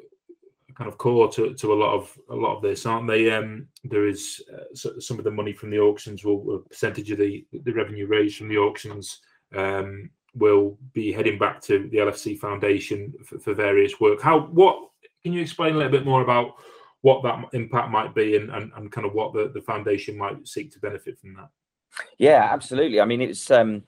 kind 0.76 0.88
of 0.88 0.98
core 0.98 1.30
to, 1.32 1.54
to 1.54 1.74
a 1.74 1.76
lot 1.76 1.94
of 1.94 2.18
a 2.30 2.36
lot 2.36 2.56
of 2.56 2.62
this, 2.62 2.86
aren't 2.86 3.08
they? 3.08 3.32
Um, 3.32 3.68
there 3.84 4.08
is 4.08 4.42
uh, 4.54 5.00
some 5.00 5.18
of 5.18 5.26
the 5.26 5.32
money 5.32 5.54
from 5.54 5.70
the 5.70 5.80
auctions 5.80 6.24
will 6.24 6.56
a 6.56 6.60
percentage 6.60 7.12
of 7.12 7.18
the 7.18 7.46
the 7.64 7.74
revenue 7.74 8.08
raised 8.08 8.38
from 8.38 8.50
the 8.50 8.58
auctions 8.58 9.20
um, 9.56 10.10
will 10.36 10.78
be 10.94 11.12
heading 11.12 11.38
back 11.38 11.62
to 11.62 11.90
the 11.90 11.98
LFC 11.98 12.40
Foundation 12.40 13.14
for, 13.24 13.40
for, 13.40 13.54
various 13.54 14.00
work. 14.00 14.22
How 14.22 14.42
what 14.48 14.90
can 15.22 15.34
you 15.34 15.42
explain 15.42 15.76
a 15.76 15.78
little 15.78 15.92
bit 15.92 16.06
more 16.06 16.22
about 16.22 16.56
what 17.02 17.22
that 17.24 17.44
impact 17.54 17.92
might 17.92 18.16
be 18.16 18.38
and, 18.38 18.50
and, 18.50 18.72
and 18.76 18.92
kind 18.92 19.06
of 19.06 19.14
what 19.14 19.34
the, 19.34 19.52
the 19.54 19.62
foundation 19.62 20.18
might 20.18 20.48
seek 20.48 20.72
to 20.72 20.80
benefit 20.80 21.20
from 21.20 21.34
that? 21.36 21.50
Yeah, 22.18 22.48
absolutely. 22.52 23.02
I 23.02 23.06
mean, 23.06 23.22
it's 23.22 23.52
um, 23.52 23.84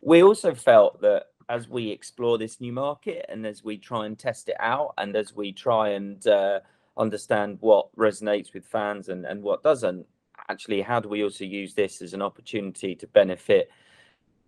we 0.00 0.22
also 0.22 0.54
felt 0.54 1.00
that 1.00 1.26
as 1.48 1.68
we 1.68 1.90
explore 1.90 2.38
this 2.38 2.60
new 2.60 2.72
market 2.72 3.24
and 3.28 3.46
as 3.46 3.64
we 3.64 3.78
try 3.78 4.06
and 4.06 4.18
test 4.18 4.48
it 4.48 4.56
out 4.60 4.92
and 4.98 5.16
as 5.16 5.34
we 5.34 5.52
try 5.52 5.90
and 5.90 6.26
uh, 6.26 6.60
understand 6.96 7.56
what 7.60 7.94
resonates 7.96 8.52
with 8.52 8.66
fans 8.66 9.08
and, 9.08 9.24
and 9.24 9.42
what 9.42 9.62
doesn't, 9.62 10.06
actually, 10.48 10.82
how 10.82 11.00
do 11.00 11.08
we 11.08 11.22
also 11.22 11.44
use 11.44 11.74
this 11.74 12.02
as 12.02 12.12
an 12.14 12.22
opportunity 12.22 12.94
to 12.94 13.06
benefit 13.08 13.70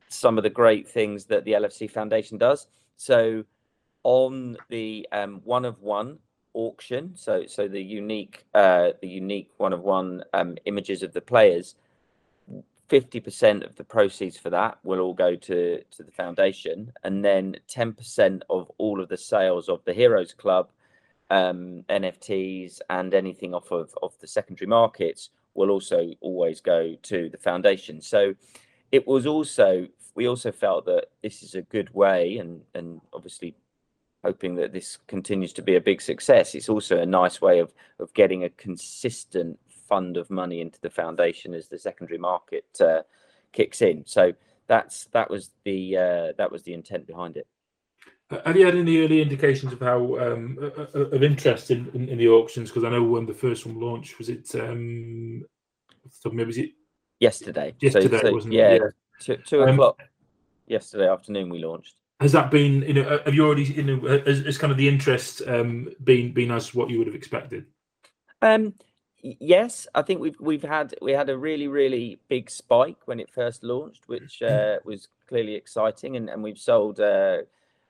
some 0.08 0.36
of 0.36 0.44
the 0.44 0.50
great 0.50 0.88
things 0.88 1.24
that 1.24 1.44
the 1.44 1.52
LFC 1.52 1.90
Foundation 1.90 2.36
does? 2.36 2.66
So, 2.96 3.44
on 4.02 4.56
the 4.68 5.06
um, 5.12 5.40
one 5.44 5.64
of 5.64 5.80
one 5.80 6.18
auction, 6.54 7.12
so 7.14 7.44
so 7.46 7.68
the 7.68 7.82
unique 7.82 8.44
uh, 8.54 8.90
the 9.02 9.08
unique 9.08 9.50
one 9.58 9.72
of 9.72 9.80
one 9.80 10.22
um, 10.32 10.56
images 10.64 11.02
of 11.02 11.12
the 11.12 11.20
players 11.20 11.76
50% 12.90 13.64
of 13.64 13.76
the 13.76 13.84
proceeds 13.84 14.36
for 14.36 14.50
that 14.50 14.78
will 14.82 15.00
all 15.00 15.14
go 15.14 15.36
to, 15.36 15.82
to 15.90 16.02
the 16.02 16.10
foundation. 16.10 16.92
And 17.04 17.24
then 17.24 17.56
10% 17.68 18.42
of 18.50 18.70
all 18.78 19.00
of 19.00 19.08
the 19.08 19.16
sales 19.16 19.68
of 19.68 19.84
the 19.84 19.94
Heroes 19.94 20.34
Club, 20.34 20.70
um, 21.30 21.84
NFTs, 21.88 22.80
and 22.90 23.14
anything 23.14 23.54
off 23.54 23.70
of, 23.70 23.94
of 24.02 24.12
the 24.20 24.26
secondary 24.26 24.66
markets 24.66 25.30
will 25.54 25.70
also 25.70 26.10
always 26.20 26.60
go 26.60 26.96
to 27.02 27.28
the 27.28 27.38
foundation. 27.38 28.00
So 28.00 28.34
it 28.90 29.06
was 29.06 29.26
also, 29.26 29.86
we 30.16 30.26
also 30.26 30.50
felt 30.50 30.84
that 30.86 31.06
this 31.22 31.42
is 31.42 31.54
a 31.54 31.62
good 31.62 31.94
way, 31.94 32.38
and, 32.38 32.62
and 32.74 33.00
obviously 33.12 33.54
hoping 34.24 34.56
that 34.56 34.72
this 34.72 34.98
continues 35.06 35.52
to 35.54 35.62
be 35.62 35.76
a 35.76 35.80
big 35.80 36.02
success. 36.02 36.54
It's 36.54 36.68
also 36.68 36.98
a 36.98 37.06
nice 37.06 37.40
way 37.40 37.58
of 37.60 37.72
of 37.98 38.12
getting 38.14 38.44
a 38.44 38.50
consistent 38.50 39.58
fund 39.90 40.16
of 40.16 40.30
money 40.30 40.62
into 40.62 40.80
the 40.80 40.88
foundation 40.88 41.52
as 41.52 41.68
the 41.68 41.78
secondary 41.78 42.18
market 42.18 42.64
uh, 42.80 43.02
kicks 43.52 43.82
in. 43.82 44.04
So 44.06 44.32
that's 44.66 45.04
that 45.12 45.28
was 45.28 45.50
the 45.64 45.96
uh, 45.96 46.32
that 46.38 46.50
was 46.50 46.62
the 46.62 46.72
intent 46.72 47.06
behind 47.06 47.36
it. 47.36 47.46
Have 48.46 48.56
you 48.56 48.64
had 48.64 48.76
any 48.76 49.02
early 49.02 49.20
indications 49.20 49.72
of 49.72 49.80
how 49.80 50.16
um, 50.18 50.56
of 50.94 51.22
interest 51.22 51.72
in, 51.72 51.90
in, 51.94 52.08
in 52.08 52.18
the 52.18 52.28
auctions? 52.28 52.70
Because 52.70 52.84
I 52.84 52.90
know 52.90 53.02
when 53.02 53.26
the 53.26 53.34
first 53.34 53.66
one 53.66 53.80
launched, 53.80 54.18
was 54.18 54.28
it 54.28 54.54
um, 54.54 55.44
maybe 56.24 56.44
was 56.44 56.58
it 56.58 56.70
yesterday? 57.18 57.74
Yesterday, 57.80 58.20
so, 58.20 58.28
so, 58.28 58.32
wasn't 58.32 58.54
yeah, 58.54 58.68
it? 58.68 58.82
Yeah, 58.82 58.88
two, 59.20 59.36
two 59.44 59.62
um, 59.64 59.70
o'clock 59.70 60.00
yesterday 60.68 61.08
afternoon 61.08 61.50
we 61.50 61.58
launched. 61.58 61.96
Has 62.20 62.32
that 62.32 62.50
been, 62.52 62.82
you 62.82 62.94
know, 62.94 63.20
have 63.24 63.34
you 63.34 63.44
already, 63.44 63.64
you 63.64 63.82
know, 63.82 64.22
has, 64.24 64.44
has 64.44 64.58
kind 64.58 64.70
of 64.70 64.76
the 64.76 64.88
interest 64.88 65.42
um, 65.48 65.88
been 66.04 66.32
been 66.32 66.52
as 66.52 66.72
what 66.72 66.88
you 66.88 66.98
would 66.98 67.08
have 67.08 67.16
expected? 67.16 67.66
Um, 68.42 68.74
yes, 69.22 69.86
I 69.94 70.02
think 70.02 70.20
we've 70.20 70.38
we've 70.40 70.62
had 70.62 70.94
we 71.00 71.12
had 71.12 71.30
a 71.30 71.38
really 71.38 71.68
really 71.68 72.20
big 72.28 72.50
spike 72.50 72.98
when 73.06 73.20
it 73.20 73.30
first 73.30 73.62
launched, 73.62 74.08
which 74.08 74.42
uh, 74.42 74.78
was 74.84 75.08
clearly 75.28 75.54
exciting, 75.54 76.16
and, 76.16 76.28
and 76.28 76.42
we've 76.42 76.58
sold 76.58 77.00
uh, 77.00 77.38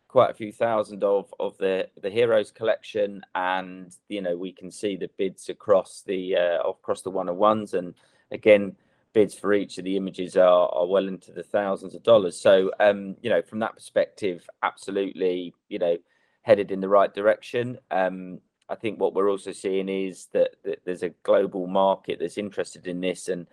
quite 0.09 0.31
a 0.31 0.35
few 0.35 0.53
thousand 0.53 1.05
of 1.05 1.33
of 1.39 1.57
the 1.59 1.89
the 2.01 2.11
Heroes 2.11 2.51
collection, 2.51 3.23
and 3.35 3.95
you 4.09 4.23
know 4.23 4.37
we 4.37 4.53
can 4.53 4.71
see 4.71 4.97
the 4.97 5.11
bids 5.17 5.49
across 5.49 6.03
the 6.07 6.37
uh, 6.37 6.69
across 6.69 7.03
the 7.03 7.11
one 7.11 7.29
on 7.29 7.37
ones, 7.37 7.75
and 7.75 7.95
again 8.31 8.77
bids 9.13 9.35
for 9.35 9.53
each 9.53 9.79
of 9.79 9.85
the 9.85 9.97
images 9.97 10.37
are, 10.37 10.69
are 10.69 10.87
well 10.87 11.09
into 11.09 11.33
the 11.33 11.43
thousands 11.43 11.95
of 11.95 12.03
dollars. 12.03 12.39
So, 12.39 12.71
um, 12.79 13.17
you 13.23 13.31
know, 13.31 13.43
from 13.43 13.59
that 13.61 13.75
perspective, 13.75 14.49
absolutely, 14.63 15.55
you 15.69 15.79
know, 15.79 15.97
headed 16.43 16.71
in 16.71 16.81
the 16.81 16.89
right 16.89 17.13
direction. 17.13 17.79
Um, 17.91 18.41
I 18.71 18.77
think 18.77 19.01
what 19.01 19.15
we're 19.15 19.31
also 19.31 19.53
seeing 19.53 19.89
is 19.89 20.27
that, 20.33 20.57
that 20.65 20.81
there's 20.85 21.03
a 21.03 21.11
global 21.23 21.67
market 21.67 22.19
that's 22.21 22.39
interested 22.39 22.87
in 22.87 23.01
this, 23.01 23.29
and 23.29 23.47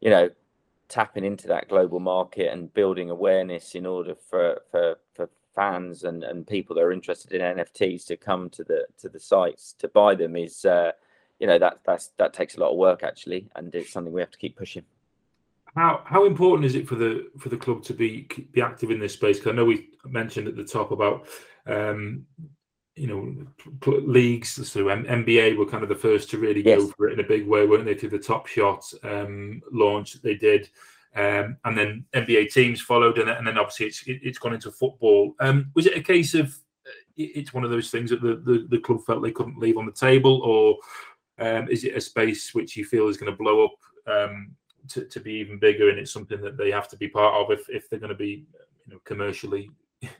you 0.00 0.10
know, 0.10 0.30
tapping 0.88 1.24
into 1.24 1.48
that 1.48 1.68
global 1.68 2.00
market 2.00 2.52
and 2.52 2.72
building 2.72 3.10
awareness 3.10 3.74
in 3.74 3.86
order 3.86 4.14
for 4.14 4.62
for 4.70 4.96
for 5.14 5.28
fans 5.54 6.04
and 6.04 6.22
and 6.24 6.46
people 6.46 6.76
that 6.76 6.82
are 6.82 6.92
interested 6.92 7.32
in 7.32 7.56
NFTs 7.56 8.06
to 8.06 8.16
come 8.16 8.48
to 8.50 8.64
the 8.64 8.86
to 8.98 9.08
the 9.08 9.20
sites 9.20 9.74
to 9.78 9.88
buy 9.88 10.14
them 10.14 10.36
is. 10.36 10.64
Uh, 10.64 10.92
you 11.40 11.46
know 11.46 11.58
that 11.58 11.80
that's 11.84 12.08
that 12.18 12.32
takes 12.32 12.56
a 12.56 12.60
lot 12.60 12.70
of 12.70 12.76
work 12.76 13.02
actually, 13.02 13.48
and 13.56 13.74
it's 13.74 13.90
something 13.90 14.12
we 14.12 14.20
have 14.20 14.30
to 14.30 14.38
keep 14.38 14.56
pushing. 14.56 14.84
How 15.74 16.02
how 16.04 16.26
important 16.26 16.66
is 16.66 16.74
it 16.74 16.86
for 16.86 16.96
the 16.96 17.30
for 17.38 17.48
the 17.48 17.56
club 17.56 17.82
to 17.84 17.94
be 17.94 18.28
be 18.52 18.60
active 18.60 18.90
in 18.90 19.00
this 19.00 19.14
space? 19.14 19.38
Because 19.38 19.52
I 19.52 19.56
know 19.56 19.64
we 19.64 19.88
mentioned 20.04 20.46
at 20.46 20.56
the 20.56 20.64
top 20.64 20.90
about 20.90 21.26
um, 21.66 22.26
you 22.96 23.06
know 23.06 23.46
leagues. 23.86 24.50
So 24.68 24.84
NBA 24.84 25.56
were 25.56 25.66
kind 25.66 25.82
of 25.82 25.88
the 25.88 25.94
first 25.94 26.30
to 26.30 26.38
really 26.38 26.62
yes. 26.64 26.78
go 26.78 26.88
for 26.96 27.08
it 27.08 27.14
in 27.14 27.24
a 27.24 27.28
big 27.28 27.46
way, 27.46 27.66
weren't 27.66 27.84
they? 27.84 27.94
Through 27.94 28.10
the 28.10 28.18
Top 28.18 28.46
Shot 28.46 28.84
um, 29.02 29.62
launch 29.72 30.12
that 30.12 30.22
they 30.22 30.34
did, 30.34 30.68
um, 31.14 31.56
and 31.64 31.76
then 31.76 32.04
NBA 32.14 32.52
teams 32.52 32.80
followed, 32.80 33.18
and, 33.18 33.30
and 33.30 33.46
then 33.46 33.58
obviously 33.58 33.86
it's 33.86 34.02
it, 34.06 34.20
it's 34.22 34.38
gone 34.38 34.54
into 34.54 34.70
football. 34.70 35.34
Um, 35.40 35.70
was 35.74 35.86
it 35.86 35.96
a 35.96 36.02
case 36.02 36.34
of 36.34 36.48
uh, 36.86 36.90
it's 37.16 37.54
one 37.54 37.64
of 37.64 37.70
those 37.70 37.90
things 37.90 38.10
that 38.10 38.22
the, 38.22 38.36
the, 38.36 38.66
the 38.68 38.78
club 38.78 39.04
felt 39.04 39.22
they 39.22 39.32
couldn't 39.32 39.58
leave 39.58 39.78
on 39.78 39.86
the 39.86 39.92
table, 39.92 40.40
or 40.42 40.76
um, 41.44 41.68
is 41.68 41.84
it 41.84 41.96
a 41.96 42.00
space 42.00 42.54
which 42.54 42.76
you 42.76 42.84
feel 42.84 43.08
is 43.08 43.16
going 43.16 43.32
to 43.32 43.38
blow 43.38 43.64
up 43.64 43.72
um, 44.06 44.50
to, 44.88 45.04
to 45.06 45.20
be 45.20 45.34
even 45.34 45.58
bigger, 45.58 45.90
and 45.90 45.98
it's 45.98 46.12
something 46.12 46.40
that 46.40 46.56
they 46.56 46.70
have 46.70 46.88
to 46.88 46.96
be 46.96 47.08
part 47.08 47.34
of 47.34 47.50
if, 47.50 47.68
if 47.70 47.88
they're 47.88 47.98
going 47.98 48.10
to 48.10 48.14
be, 48.14 48.44
you 48.86 48.94
know, 48.94 49.00
commercially, 49.04 49.70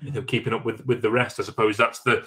you 0.03 0.13
know, 0.13 0.23
keeping 0.23 0.53
up 0.53 0.65
with 0.65 0.85
with 0.87 1.03
the 1.03 1.11
rest. 1.11 1.41
I 1.41 1.43
suppose 1.43 1.77
that's 1.77 2.01
the 2.01 2.27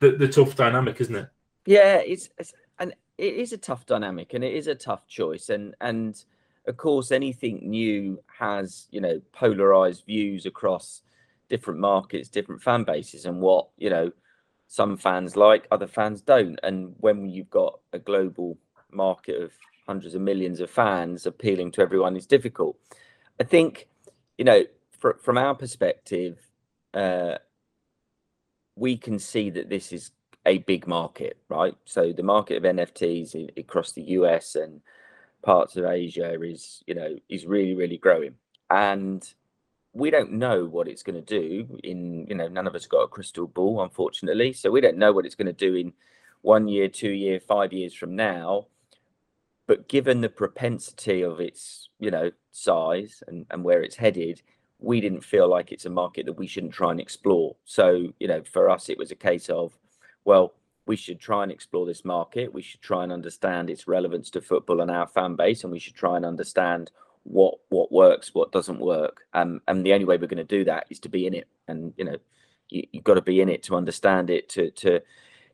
the, 0.00 0.12
the 0.12 0.28
tough 0.28 0.56
dynamic, 0.56 1.00
isn't 1.00 1.16
it? 1.16 1.28
Yeah, 1.64 1.96
it's, 1.96 2.28
it's 2.38 2.52
and 2.78 2.94
it 3.18 3.34
is 3.34 3.52
a 3.52 3.58
tough 3.58 3.86
dynamic, 3.86 4.34
and 4.34 4.44
it 4.44 4.54
is 4.54 4.66
a 4.66 4.74
tough 4.74 5.06
choice, 5.06 5.48
and 5.48 5.74
and 5.80 6.22
of 6.66 6.76
course 6.76 7.12
anything 7.12 7.68
new 7.68 8.20
has 8.38 8.86
you 8.90 9.00
know 9.00 9.20
polarized 9.32 10.04
views 10.06 10.46
across 10.46 11.02
different 11.48 11.80
markets, 11.80 12.28
different 12.28 12.62
fan 12.62 12.84
bases, 12.84 13.24
and 13.24 13.40
what 13.40 13.68
you 13.78 13.90
know 13.90 14.12
some 14.68 14.96
fans 14.96 15.36
like, 15.36 15.66
other 15.70 15.86
fans 15.86 16.20
don't, 16.20 16.58
and 16.62 16.94
when 16.98 17.28
you've 17.28 17.50
got 17.50 17.78
a 17.92 17.98
global 17.98 18.58
market 18.90 19.40
of 19.40 19.52
hundreds 19.86 20.14
of 20.14 20.20
millions 20.20 20.60
of 20.60 20.70
fans 20.70 21.26
appealing 21.26 21.70
to 21.70 21.80
everyone 21.80 22.16
is 22.16 22.26
difficult. 22.26 22.76
I 23.38 23.44
think, 23.44 23.86
you 24.36 24.44
know, 24.44 24.64
for, 24.98 25.18
from 25.22 25.38
our 25.38 25.54
perspective, 25.54 26.38
uh, 26.96 27.38
we 28.74 28.96
can 28.96 29.18
see 29.18 29.50
that 29.50 29.68
this 29.68 29.92
is 29.92 30.10
a 30.44 30.58
big 30.58 30.86
market, 30.86 31.38
right? 31.48 31.74
So 31.84 32.12
the 32.12 32.22
market 32.22 32.56
of 32.56 32.62
NFTs 32.62 33.58
across 33.58 33.92
the 33.92 34.02
US 34.02 34.54
and 34.54 34.80
parts 35.42 35.76
of 35.76 35.84
Asia 35.84 36.40
is, 36.42 36.82
you 36.86 36.94
know, 36.94 37.16
is 37.28 37.46
really, 37.46 37.74
really 37.74 37.98
growing. 37.98 38.34
And 38.70 39.26
we 39.92 40.10
don't 40.10 40.32
know 40.32 40.66
what 40.66 40.88
it's 40.88 41.02
going 41.02 41.22
to 41.22 41.40
do 41.40 41.78
in, 41.84 42.26
you 42.28 42.34
know, 42.34 42.48
none 42.48 42.66
of 42.66 42.74
us 42.74 42.86
got 42.86 43.02
a 43.02 43.08
crystal 43.08 43.46
ball, 43.46 43.82
unfortunately. 43.82 44.52
So 44.52 44.70
we 44.70 44.80
don't 44.80 44.98
know 44.98 45.12
what 45.12 45.26
it's 45.26 45.34
going 45.34 45.46
to 45.46 45.52
do 45.52 45.74
in 45.74 45.92
one 46.42 46.68
year, 46.68 46.88
two 46.88 47.10
year, 47.10 47.40
five 47.40 47.72
years 47.72 47.94
from 47.94 48.16
now 48.16 48.66
but 49.66 49.88
given 49.88 50.20
the 50.20 50.28
propensity 50.28 51.22
of 51.22 51.40
its 51.40 51.88
you 51.98 52.10
know 52.10 52.30
size 52.52 53.22
and, 53.26 53.46
and 53.50 53.64
where 53.64 53.82
it's 53.82 53.96
headed 53.96 54.42
we 54.78 55.00
didn't 55.00 55.24
feel 55.24 55.48
like 55.48 55.72
it's 55.72 55.86
a 55.86 55.90
market 55.90 56.26
that 56.26 56.34
we 56.34 56.46
shouldn't 56.46 56.74
try 56.74 56.90
and 56.90 57.00
explore. 57.00 57.56
So 57.64 58.12
you 58.18 58.28
know 58.28 58.42
for 58.42 58.70
us 58.70 58.88
it 58.88 58.98
was 58.98 59.10
a 59.10 59.16
case 59.16 59.48
of 59.48 59.76
well 60.24 60.54
we 60.86 60.96
should 60.96 61.18
try 61.18 61.42
and 61.42 61.50
explore 61.50 61.84
this 61.84 62.04
market. 62.04 62.54
We 62.54 62.62
should 62.62 62.80
try 62.80 63.02
and 63.02 63.12
understand 63.12 63.70
its 63.70 63.88
relevance 63.88 64.30
to 64.30 64.40
football 64.40 64.80
and 64.80 64.90
our 64.90 65.08
fan 65.08 65.34
base 65.34 65.64
and 65.64 65.72
we 65.72 65.80
should 65.80 65.96
try 65.96 66.16
and 66.16 66.24
understand 66.24 66.90
what 67.24 67.54
what 67.70 67.90
works 67.90 68.34
what 68.34 68.52
doesn't 68.52 68.78
work. 68.80 69.22
Um, 69.34 69.60
and 69.66 69.84
the 69.84 69.92
only 69.92 70.04
way 70.04 70.16
we're 70.16 70.28
going 70.28 70.36
to 70.38 70.44
do 70.44 70.64
that 70.64 70.86
is 70.90 71.00
to 71.00 71.08
be 71.08 71.26
in 71.26 71.34
it. 71.34 71.48
And 71.68 71.92
you 71.96 72.04
know 72.04 72.16
you, 72.68 72.86
you've 72.92 73.04
got 73.04 73.14
to 73.14 73.22
be 73.22 73.40
in 73.40 73.48
it 73.48 73.62
to 73.64 73.76
understand 73.76 74.30
it 74.30 74.48
to 74.50 74.70
to 74.72 75.00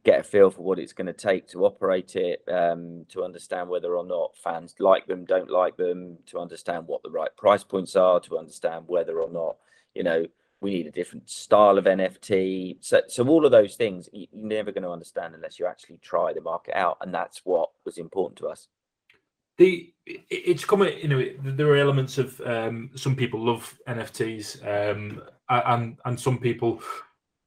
get 0.04 0.20
a 0.20 0.22
feel 0.22 0.50
for 0.50 0.62
what 0.62 0.78
it's 0.78 0.92
going 0.92 1.06
to 1.06 1.12
take 1.12 1.48
to 1.48 1.64
operate 1.64 2.16
it, 2.16 2.42
um, 2.50 3.06
to 3.08 3.22
understand 3.22 3.68
whether 3.68 3.96
or 3.96 4.04
not 4.04 4.36
fans 4.36 4.74
like 4.78 5.06
them, 5.06 5.24
don't 5.24 5.50
like 5.50 5.76
them, 5.76 6.18
to 6.26 6.38
understand 6.38 6.86
what 6.86 7.02
the 7.02 7.10
right 7.10 7.34
price 7.36 7.62
points 7.62 7.94
are, 7.94 8.18
to 8.20 8.38
understand 8.38 8.84
whether 8.86 9.20
or 9.20 9.30
not 9.30 9.56
you 9.94 10.02
know 10.02 10.24
we 10.60 10.70
need 10.70 10.86
a 10.86 10.92
different 10.92 11.28
style 11.28 11.76
of 11.76 11.84
NFT. 11.84 12.76
So, 12.80 13.02
so 13.08 13.26
all 13.26 13.44
of 13.44 13.50
those 13.50 13.74
things 13.74 14.08
you're 14.12 14.28
never 14.32 14.70
going 14.70 14.84
to 14.84 14.90
understand 14.90 15.34
unless 15.34 15.58
you 15.58 15.66
actually 15.66 15.98
try 15.98 16.32
the 16.32 16.40
market 16.40 16.76
out, 16.76 16.98
and 17.00 17.12
that's 17.12 17.42
what 17.44 17.70
was 17.84 17.98
important 17.98 18.38
to 18.38 18.46
us. 18.46 18.68
The 19.58 19.92
it's 20.06 20.64
coming, 20.64 20.98
you 20.98 21.08
know, 21.08 21.24
there 21.42 21.68
are 21.68 21.76
elements 21.76 22.16
of 22.16 22.40
um, 22.40 22.90
some 22.94 23.14
people 23.14 23.44
love 23.44 23.78
NFTs, 23.86 24.64
um, 24.66 25.22
and 25.48 25.98
and 26.04 26.18
some 26.18 26.38
people 26.38 26.80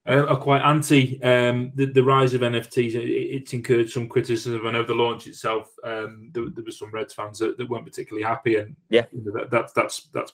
uh, 0.07 0.25
are 0.25 0.38
quite 0.38 0.62
anti 0.62 1.21
um, 1.24 1.71
the, 1.75 1.85
the 1.85 2.03
rise 2.03 2.33
of 2.33 2.41
NFTs. 2.41 2.95
It, 2.95 3.09
it's 3.09 3.53
incurred 3.53 3.89
some 3.89 4.07
criticism. 4.07 4.65
I 4.65 4.71
know 4.71 4.83
the 4.83 4.93
launch 4.93 5.27
itself, 5.27 5.71
um, 5.83 6.29
there, 6.33 6.45
there 6.50 6.63
were 6.63 6.71
some 6.71 6.91
Reds 6.91 7.13
fans 7.13 7.39
that, 7.39 7.57
that 7.57 7.69
weren't 7.69 7.85
particularly 7.85 8.24
happy, 8.24 8.57
and 8.57 8.75
yeah, 8.89 9.05
you 9.12 9.24
know, 9.25 9.31
that, 9.31 9.50
that, 9.50 9.74
that's 9.75 10.03
that's 10.13 10.33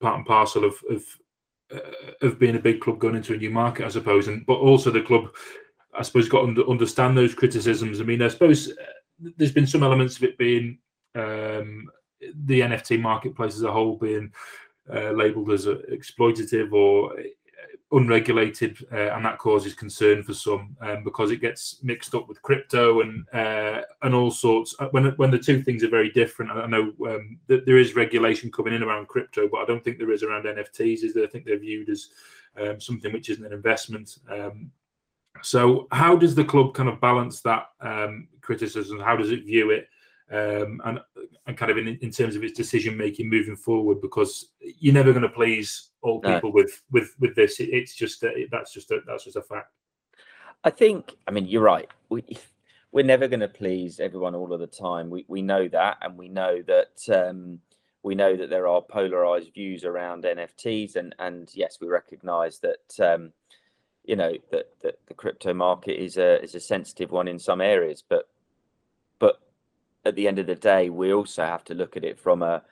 part 0.00 0.16
and 0.16 0.26
parcel 0.26 0.64
of 0.64 0.74
of, 0.90 1.04
uh, 1.74 2.26
of 2.26 2.38
being 2.38 2.56
a 2.56 2.60
big 2.60 2.80
club 2.80 2.98
going 2.98 3.16
into 3.16 3.34
a 3.34 3.38
new 3.38 3.50
market, 3.50 3.84
I 3.84 3.90
suppose. 3.90 4.28
And 4.28 4.46
but 4.46 4.58
also 4.58 4.90
the 4.90 5.02
club, 5.02 5.28
I 5.94 6.02
suppose, 6.02 6.28
got 6.28 6.46
to 6.46 6.68
understand 6.68 7.16
those 7.16 7.34
criticisms. 7.34 8.00
I 8.00 8.04
mean, 8.04 8.22
I 8.22 8.28
suppose 8.28 8.70
uh, 8.70 9.32
there's 9.36 9.52
been 9.52 9.66
some 9.66 9.82
elements 9.82 10.16
of 10.16 10.24
it 10.24 10.38
being 10.38 10.78
um, 11.14 11.90
the 12.46 12.60
NFT 12.60 13.00
marketplace 13.00 13.54
as 13.54 13.62
a 13.62 13.72
whole 13.72 13.96
being 13.96 14.32
uh, 14.92 15.10
labelled 15.10 15.50
as 15.52 15.66
exploitative 15.66 16.72
or 16.72 17.14
unregulated, 17.92 18.78
uh, 18.92 19.14
and 19.14 19.24
that 19.24 19.38
causes 19.38 19.74
concern 19.74 20.22
for 20.22 20.34
some 20.34 20.76
um, 20.80 21.02
because 21.02 21.30
it 21.30 21.40
gets 21.40 21.82
mixed 21.82 22.14
up 22.14 22.28
with 22.28 22.42
crypto 22.42 23.00
and 23.00 23.26
uh, 23.32 23.82
and 24.02 24.14
all 24.14 24.30
sorts. 24.30 24.74
Uh, 24.78 24.88
when 24.92 25.06
when 25.16 25.30
the 25.30 25.38
two 25.38 25.62
things 25.62 25.82
are 25.82 25.88
very 25.88 26.10
different, 26.10 26.52
I 26.52 26.66
know 26.66 26.92
um, 27.06 27.38
that 27.48 27.66
there 27.66 27.78
is 27.78 27.96
regulation 27.96 28.50
coming 28.50 28.74
in 28.74 28.82
around 28.82 29.08
crypto, 29.08 29.48
but 29.48 29.58
I 29.58 29.64
don't 29.64 29.82
think 29.82 29.98
there 29.98 30.12
is 30.12 30.22
around 30.22 30.44
NFTs. 30.44 31.04
Is 31.04 31.14
there? 31.14 31.24
I 31.24 31.28
think 31.28 31.44
they're 31.44 31.58
viewed 31.58 31.88
as 31.88 32.08
um, 32.60 32.80
something 32.80 33.12
which 33.12 33.28
isn't 33.28 33.44
an 33.44 33.52
investment. 33.52 34.18
Um, 34.30 34.70
so, 35.42 35.88
how 35.90 36.16
does 36.16 36.34
the 36.34 36.44
club 36.44 36.74
kind 36.74 36.88
of 36.88 37.00
balance 37.00 37.40
that 37.40 37.66
um, 37.80 38.28
criticism? 38.40 39.00
How 39.00 39.16
does 39.16 39.30
it 39.30 39.44
view 39.44 39.70
it? 39.70 39.88
Um, 40.32 40.80
and 40.84 41.00
and 41.46 41.56
kind 41.56 41.72
of 41.72 41.78
in, 41.78 41.88
in 41.88 42.10
terms 42.12 42.36
of 42.36 42.44
its 42.44 42.56
decision 42.56 42.96
making 42.96 43.28
moving 43.28 43.56
forward, 43.56 44.00
because 44.00 44.50
you're 44.60 44.94
never 44.94 45.12
going 45.12 45.22
to 45.22 45.28
please 45.28 45.89
all 46.02 46.20
people 46.20 46.52
with 46.52 46.82
with 46.90 47.14
with 47.18 47.34
this. 47.34 47.60
It, 47.60 47.70
it's 47.70 47.94
just 47.94 48.22
it, 48.22 48.48
that's 48.50 48.72
just 48.72 48.90
a, 48.90 49.00
that's 49.06 49.24
just 49.24 49.36
a 49.36 49.42
fact. 49.42 49.72
I 50.64 50.70
think. 50.70 51.16
I 51.26 51.30
mean, 51.30 51.46
you're 51.46 51.62
right. 51.62 51.88
We 52.08 52.24
we're 52.92 53.04
never 53.04 53.28
going 53.28 53.40
to 53.40 53.48
please 53.48 54.00
everyone 54.00 54.34
all 54.34 54.52
of 54.52 54.60
the 54.60 54.66
time. 54.66 55.10
We 55.10 55.24
we 55.28 55.42
know 55.42 55.68
that, 55.68 55.98
and 56.02 56.16
we 56.16 56.28
know 56.28 56.62
that. 56.62 57.28
Um, 57.28 57.60
we 58.02 58.14
know 58.14 58.34
that 58.34 58.48
there 58.48 58.66
are 58.66 58.80
polarized 58.80 59.52
views 59.52 59.84
around 59.84 60.24
NFTs, 60.24 60.96
and 60.96 61.14
and 61.18 61.50
yes, 61.52 61.78
we 61.80 61.88
recognise 61.88 62.58
that 62.60 62.98
um, 63.14 63.32
you 64.04 64.16
know 64.16 64.32
that, 64.50 64.70
that 64.82 64.98
the 65.06 65.14
crypto 65.14 65.52
market 65.52 66.02
is 66.02 66.16
a 66.16 66.42
is 66.42 66.54
a 66.54 66.60
sensitive 66.60 67.10
one 67.10 67.28
in 67.28 67.38
some 67.38 67.60
areas, 67.60 68.02
but 68.08 68.28
but 69.18 69.40
at 70.04 70.14
the 70.14 70.26
end 70.26 70.38
of 70.38 70.46
the 70.46 70.54
day, 70.54 70.88
we 70.88 71.12
also 71.12 71.44
have 71.44 71.64
to 71.64 71.74
look 71.74 71.96
at 71.96 72.04
it 72.04 72.18
from 72.18 72.42
a 72.42 72.62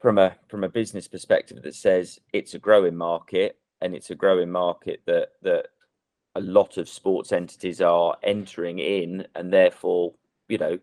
from 0.00 0.18
a 0.18 0.36
from 0.48 0.64
a 0.64 0.68
business 0.68 1.08
perspective 1.08 1.62
that 1.62 1.74
says 1.74 2.18
it's 2.32 2.54
a 2.54 2.58
growing 2.58 2.96
market 2.96 3.58
and 3.80 3.94
it's 3.94 4.10
a 4.10 4.14
growing 4.14 4.50
market 4.50 5.00
that 5.06 5.30
that 5.42 5.68
a 6.34 6.40
lot 6.40 6.76
of 6.76 6.88
sports 6.88 7.32
entities 7.32 7.80
are 7.80 8.16
entering 8.22 8.78
in 8.78 9.26
and 9.34 9.52
therefore 9.52 10.12
you 10.48 10.58
know 10.58 10.78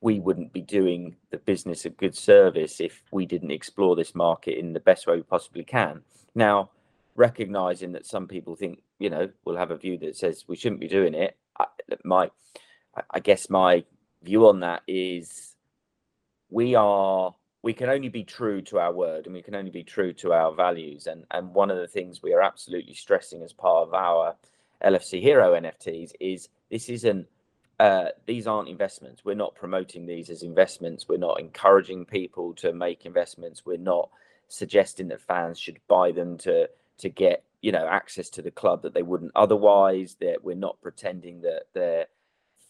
we 0.00 0.18
wouldn't 0.18 0.52
be 0.52 0.62
doing 0.62 1.16
the 1.30 1.38
business 1.38 1.84
a 1.84 1.90
good 1.90 2.16
service 2.16 2.80
if 2.80 3.02
we 3.10 3.26
didn't 3.26 3.50
explore 3.50 3.94
this 3.94 4.14
market 4.14 4.58
in 4.58 4.72
the 4.72 4.80
best 4.80 5.06
way 5.06 5.16
we 5.16 5.22
possibly 5.22 5.62
can. 5.62 6.00
Now 6.34 6.70
recognizing 7.16 7.92
that 7.92 8.06
some 8.06 8.26
people 8.26 8.56
think 8.56 8.82
you 8.98 9.10
know 9.10 9.28
we'll 9.44 9.56
have 9.56 9.70
a 9.70 9.76
view 9.76 9.98
that 9.98 10.16
says 10.16 10.44
we 10.48 10.56
shouldn't 10.56 10.80
be 10.80 10.88
doing 10.88 11.14
it 11.14 11.36
I, 11.58 11.66
my 12.04 12.30
i 13.10 13.20
guess 13.20 13.50
my 13.50 13.84
view 14.22 14.46
on 14.48 14.60
that 14.60 14.82
is 14.86 15.56
we 16.48 16.74
are 16.76 17.34
we 17.62 17.72
can 17.74 17.90
only 17.90 18.08
be 18.08 18.24
true 18.24 18.62
to 18.62 18.78
our 18.78 18.92
word 18.92 19.26
and 19.26 19.34
we 19.34 19.42
can 19.42 19.54
only 19.54 19.70
be 19.70 19.84
true 19.84 20.12
to 20.14 20.32
our 20.32 20.52
values. 20.54 21.06
And 21.06 21.24
and 21.30 21.54
one 21.54 21.70
of 21.70 21.78
the 21.78 21.86
things 21.86 22.22
we 22.22 22.32
are 22.32 22.42
absolutely 22.42 22.94
stressing 22.94 23.42
as 23.42 23.52
part 23.52 23.88
of 23.88 23.94
our 23.94 24.36
lfc 24.82 25.20
hero 25.20 25.52
nfts 25.60 26.12
is 26.20 26.48
this 26.70 26.88
isn't 26.88 27.26
uh, 27.80 28.10
these 28.26 28.46
aren't 28.46 28.68
investments. 28.68 29.24
We're 29.24 29.34
not 29.34 29.54
promoting 29.54 30.04
these 30.04 30.28
as 30.28 30.42
investments. 30.42 31.06
We're 31.08 31.16
not 31.16 31.40
encouraging 31.40 32.04
people 32.04 32.52
to 32.56 32.74
make 32.74 33.06
investments. 33.06 33.64
We're 33.64 33.78
not 33.78 34.10
suggesting 34.48 35.08
that 35.08 35.22
fans 35.22 35.58
should 35.58 35.78
buy 35.88 36.12
them 36.12 36.36
to 36.38 36.68
to 36.98 37.08
get 37.08 37.42
you 37.62 37.72
know 37.72 37.86
access 37.86 38.28
to 38.30 38.42
the 38.42 38.50
club 38.50 38.82
that 38.82 38.92
they 38.92 39.02
wouldn't 39.02 39.32
otherwise. 39.34 40.16
That 40.20 40.44
we're 40.44 40.56
not 40.56 40.82
pretending 40.82 41.40
that 41.40 41.68
they're 41.72 42.06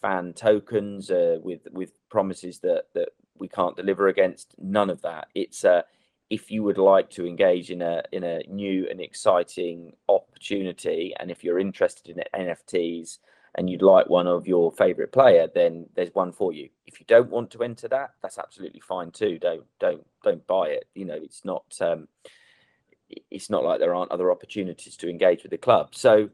fan 0.00 0.32
tokens 0.32 1.10
uh, 1.10 1.38
with 1.42 1.66
with 1.72 1.90
promises 2.08 2.60
that 2.60 2.84
that 2.94 3.08
we 3.40 3.48
can't 3.48 3.76
deliver 3.76 4.08
against. 4.08 4.54
None 4.58 4.90
of 4.90 5.02
that. 5.02 5.28
It's 5.34 5.64
uh, 5.64 5.82
if 6.28 6.50
you 6.50 6.62
would 6.62 6.78
like 6.78 7.10
to 7.10 7.26
engage 7.26 7.70
in 7.70 7.82
a 7.82 8.02
in 8.12 8.22
a 8.22 8.42
new 8.48 8.86
and 8.88 9.00
exciting 9.00 9.94
opportunity, 10.08 11.14
and 11.18 11.30
if 11.30 11.42
you're 11.42 11.58
interested 11.58 12.08
in 12.08 12.22
NFTs 12.34 13.18
and 13.56 13.68
you'd 13.68 13.82
like 13.82 14.08
one 14.08 14.28
of 14.28 14.46
your 14.46 14.70
favorite 14.70 15.10
player, 15.10 15.48
then 15.52 15.86
there's 15.96 16.14
one 16.14 16.30
for 16.30 16.52
you. 16.52 16.68
If 16.86 17.00
you 17.00 17.06
don't 17.08 17.30
want 17.30 17.50
to 17.50 17.64
enter 17.64 17.88
that, 17.88 18.10
that's 18.22 18.38
absolutely 18.38 18.80
fine 18.80 19.10
too. 19.10 19.38
Don't 19.38 19.64
don't 19.80 20.06
don't 20.22 20.46
buy 20.46 20.68
it. 20.68 20.84
You 20.94 21.06
know, 21.06 21.18
it's 21.20 21.44
not 21.44 21.64
um, 21.80 22.06
it's 23.30 23.50
not 23.50 23.64
like 23.64 23.80
there 23.80 23.94
aren't 23.94 24.12
other 24.12 24.30
opportunities 24.30 24.96
to 24.98 25.08
engage 25.08 25.42
with 25.42 25.50
the 25.50 25.58
club. 25.58 25.94
So 25.94 26.30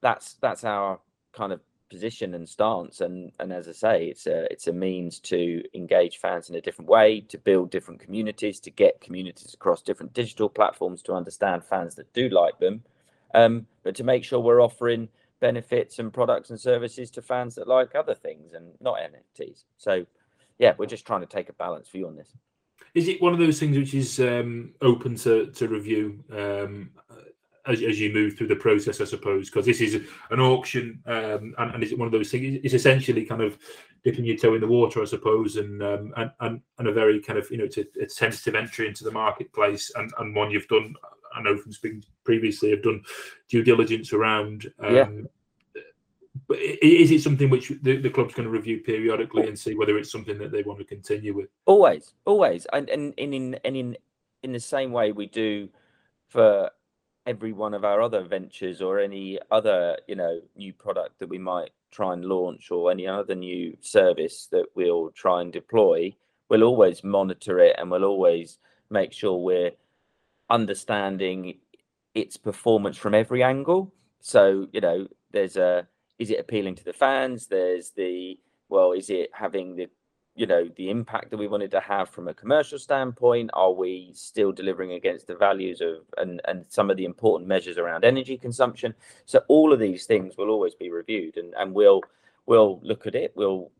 that's 0.00 0.34
that's 0.34 0.64
our 0.64 1.00
kind 1.32 1.52
of 1.52 1.60
position 1.90 2.34
and 2.34 2.48
stance 2.48 3.00
and 3.00 3.32
and 3.40 3.52
as 3.52 3.68
i 3.68 3.72
say 3.72 4.06
it's 4.06 4.26
a 4.26 4.50
it's 4.50 4.68
a 4.68 4.72
means 4.72 5.18
to 5.18 5.62
engage 5.74 6.18
fans 6.18 6.48
in 6.48 6.54
a 6.54 6.60
different 6.60 6.88
way 6.88 7.20
to 7.20 7.36
build 7.36 7.70
different 7.70 8.00
communities 8.00 8.60
to 8.60 8.70
get 8.70 9.00
communities 9.00 9.52
across 9.52 9.82
different 9.82 10.14
digital 10.14 10.48
platforms 10.48 11.02
to 11.02 11.12
understand 11.12 11.64
fans 11.64 11.96
that 11.96 12.12
do 12.12 12.28
like 12.28 12.58
them. 12.58 12.82
Um, 13.34 13.66
but 13.82 13.94
to 13.96 14.04
make 14.04 14.24
sure 14.24 14.40
we're 14.40 14.62
offering 14.62 15.08
benefits 15.40 15.98
and 15.98 16.12
products 16.12 16.50
and 16.50 16.60
services 16.60 17.10
to 17.12 17.22
fans 17.22 17.54
that 17.56 17.68
like 17.68 17.94
other 17.94 18.14
things 18.14 18.52
and 18.52 18.72
not 18.80 18.98
nfts 18.98 19.64
so 19.78 20.04
yeah 20.58 20.74
we're 20.76 20.86
just 20.86 21.06
trying 21.06 21.20
to 21.20 21.26
take 21.26 21.48
a 21.48 21.54
balanced 21.54 21.92
view 21.92 22.06
on 22.06 22.16
this. 22.16 22.28
Is 22.94 23.06
it 23.06 23.22
one 23.22 23.32
of 23.32 23.38
those 23.38 23.60
things 23.60 23.76
which 23.76 23.94
is 23.94 24.18
um, 24.18 24.74
open 24.82 25.14
to, 25.16 25.46
to 25.46 25.68
review? 25.68 26.24
Um, 26.32 26.90
as, 27.70 27.82
as 27.82 28.00
you 28.00 28.12
move 28.12 28.36
through 28.36 28.48
the 28.48 28.56
process, 28.56 29.00
I 29.00 29.04
suppose, 29.04 29.48
because 29.48 29.66
this 29.66 29.80
is 29.80 30.02
an 30.30 30.40
auction, 30.40 31.00
um, 31.06 31.54
and, 31.58 31.74
and 31.74 31.82
is 31.82 31.92
it 31.92 31.98
one 31.98 32.06
of 32.06 32.12
those 32.12 32.30
things? 32.30 32.60
It's 32.64 32.74
essentially 32.74 33.24
kind 33.24 33.42
of 33.42 33.58
dipping 34.04 34.24
your 34.24 34.36
toe 34.36 34.54
in 34.54 34.60
the 34.60 34.66
water, 34.66 35.00
I 35.02 35.04
suppose, 35.04 35.56
and 35.56 35.82
um, 35.82 36.12
and, 36.16 36.30
and 36.40 36.60
and 36.78 36.88
a 36.88 36.92
very 36.92 37.20
kind 37.20 37.38
of 37.38 37.50
you 37.50 37.58
know 37.58 37.64
it's 37.64 37.78
a, 37.78 37.84
a 38.02 38.08
sensitive 38.08 38.54
entry 38.54 38.88
into 38.88 39.04
the 39.04 39.12
marketplace, 39.12 39.90
and 39.96 40.12
and 40.18 40.34
one 40.34 40.50
you've 40.50 40.68
done. 40.68 40.94
I 41.34 41.42
know 41.42 41.56
from 41.56 41.72
speaking 41.72 42.02
previously, 42.24 42.70
have 42.70 42.82
done 42.82 43.02
due 43.48 43.62
diligence 43.62 44.12
around. 44.12 44.72
Um, 44.80 44.94
yeah. 44.94 45.06
But 46.46 46.58
is 46.60 47.10
it 47.10 47.22
something 47.22 47.50
which 47.50 47.72
the, 47.82 47.96
the 47.96 48.10
club's 48.10 48.34
going 48.34 48.46
to 48.46 48.52
review 48.52 48.80
periodically 48.80 49.46
and 49.46 49.58
see 49.58 49.74
whether 49.74 49.98
it's 49.98 50.10
something 50.10 50.38
that 50.38 50.50
they 50.50 50.62
want 50.62 50.78
to 50.78 50.84
continue 50.84 51.34
with? 51.34 51.48
Always, 51.66 52.14
always, 52.24 52.66
and 52.72 52.88
and 52.88 53.14
in 53.16 53.32
in 53.32 53.54
and 53.64 53.76
in 53.76 53.96
in 54.42 54.52
the 54.52 54.60
same 54.60 54.90
way 54.90 55.12
we 55.12 55.26
do 55.26 55.68
for 56.28 56.70
every 57.26 57.52
one 57.52 57.74
of 57.74 57.84
our 57.84 58.00
other 58.00 58.22
ventures 58.22 58.80
or 58.80 58.98
any 58.98 59.38
other 59.50 59.96
you 60.08 60.16
know 60.16 60.40
new 60.56 60.72
product 60.72 61.18
that 61.18 61.28
we 61.28 61.38
might 61.38 61.70
try 61.90 62.12
and 62.12 62.24
launch 62.24 62.70
or 62.70 62.90
any 62.90 63.06
other 63.06 63.34
new 63.34 63.76
service 63.80 64.48
that 64.50 64.66
we'll 64.74 65.10
try 65.10 65.40
and 65.40 65.52
deploy 65.52 66.14
we'll 66.50 66.64
always 66.64 67.02
monitor 67.02 67.58
it 67.60 67.76
and 67.78 67.90
we'll 67.90 68.04
always 68.04 68.58
make 68.90 69.12
sure 69.12 69.38
we're 69.38 69.70
understanding 70.50 71.54
its 72.14 72.36
performance 72.36 72.96
from 72.96 73.14
every 73.14 73.42
angle. 73.42 73.94
So 74.20 74.66
you 74.72 74.82
know 74.82 75.06
there's 75.30 75.56
a 75.56 75.86
is 76.18 76.30
it 76.30 76.40
appealing 76.40 76.74
to 76.74 76.84
the 76.84 76.92
fans? 76.92 77.46
There's 77.46 77.90
the 77.92 78.38
well 78.68 78.92
is 78.92 79.08
it 79.08 79.30
having 79.32 79.76
the 79.76 79.88
you 80.40 80.46
know 80.46 80.70
the 80.76 80.88
impact 80.88 81.30
that 81.30 81.36
we 81.36 81.48
wanted 81.48 81.70
to 81.70 81.80
have 81.80 82.08
from 82.08 82.26
a 82.26 82.32
commercial 82.32 82.78
standpoint? 82.78 83.50
Are 83.52 83.72
we 83.72 84.10
still 84.14 84.52
delivering 84.52 84.92
against 84.92 85.26
the 85.26 85.34
values 85.34 85.82
of 85.82 85.98
and 86.16 86.40
and 86.48 86.64
some 86.70 86.88
of 86.90 86.96
the 86.96 87.04
important 87.04 87.46
measures 87.46 87.76
around 87.76 88.06
energy 88.06 88.38
consumption? 88.38 88.94
So 89.26 89.42
all 89.48 89.70
of 89.70 89.78
these 89.78 90.06
things 90.06 90.38
will 90.38 90.48
always 90.48 90.74
be 90.74 90.88
reviewed 90.88 91.36
and 91.36 91.52
and 91.58 91.74
we'll 91.74 92.00
we'll 92.46 92.80
look 92.82 93.06
at 93.06 93.14
it. 93.14 93.32
We'll 93.34 93.70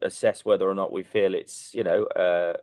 assess 0.00 0.46
whether 0.46 0.66
or 0.66 0.74
not 0.74 0.92
we 0.92 1.02
feel 1.02 1.34
it's 1.34 1.74
you 1.74 1.84
know 1.84 2.04
uh, 2.04 2.54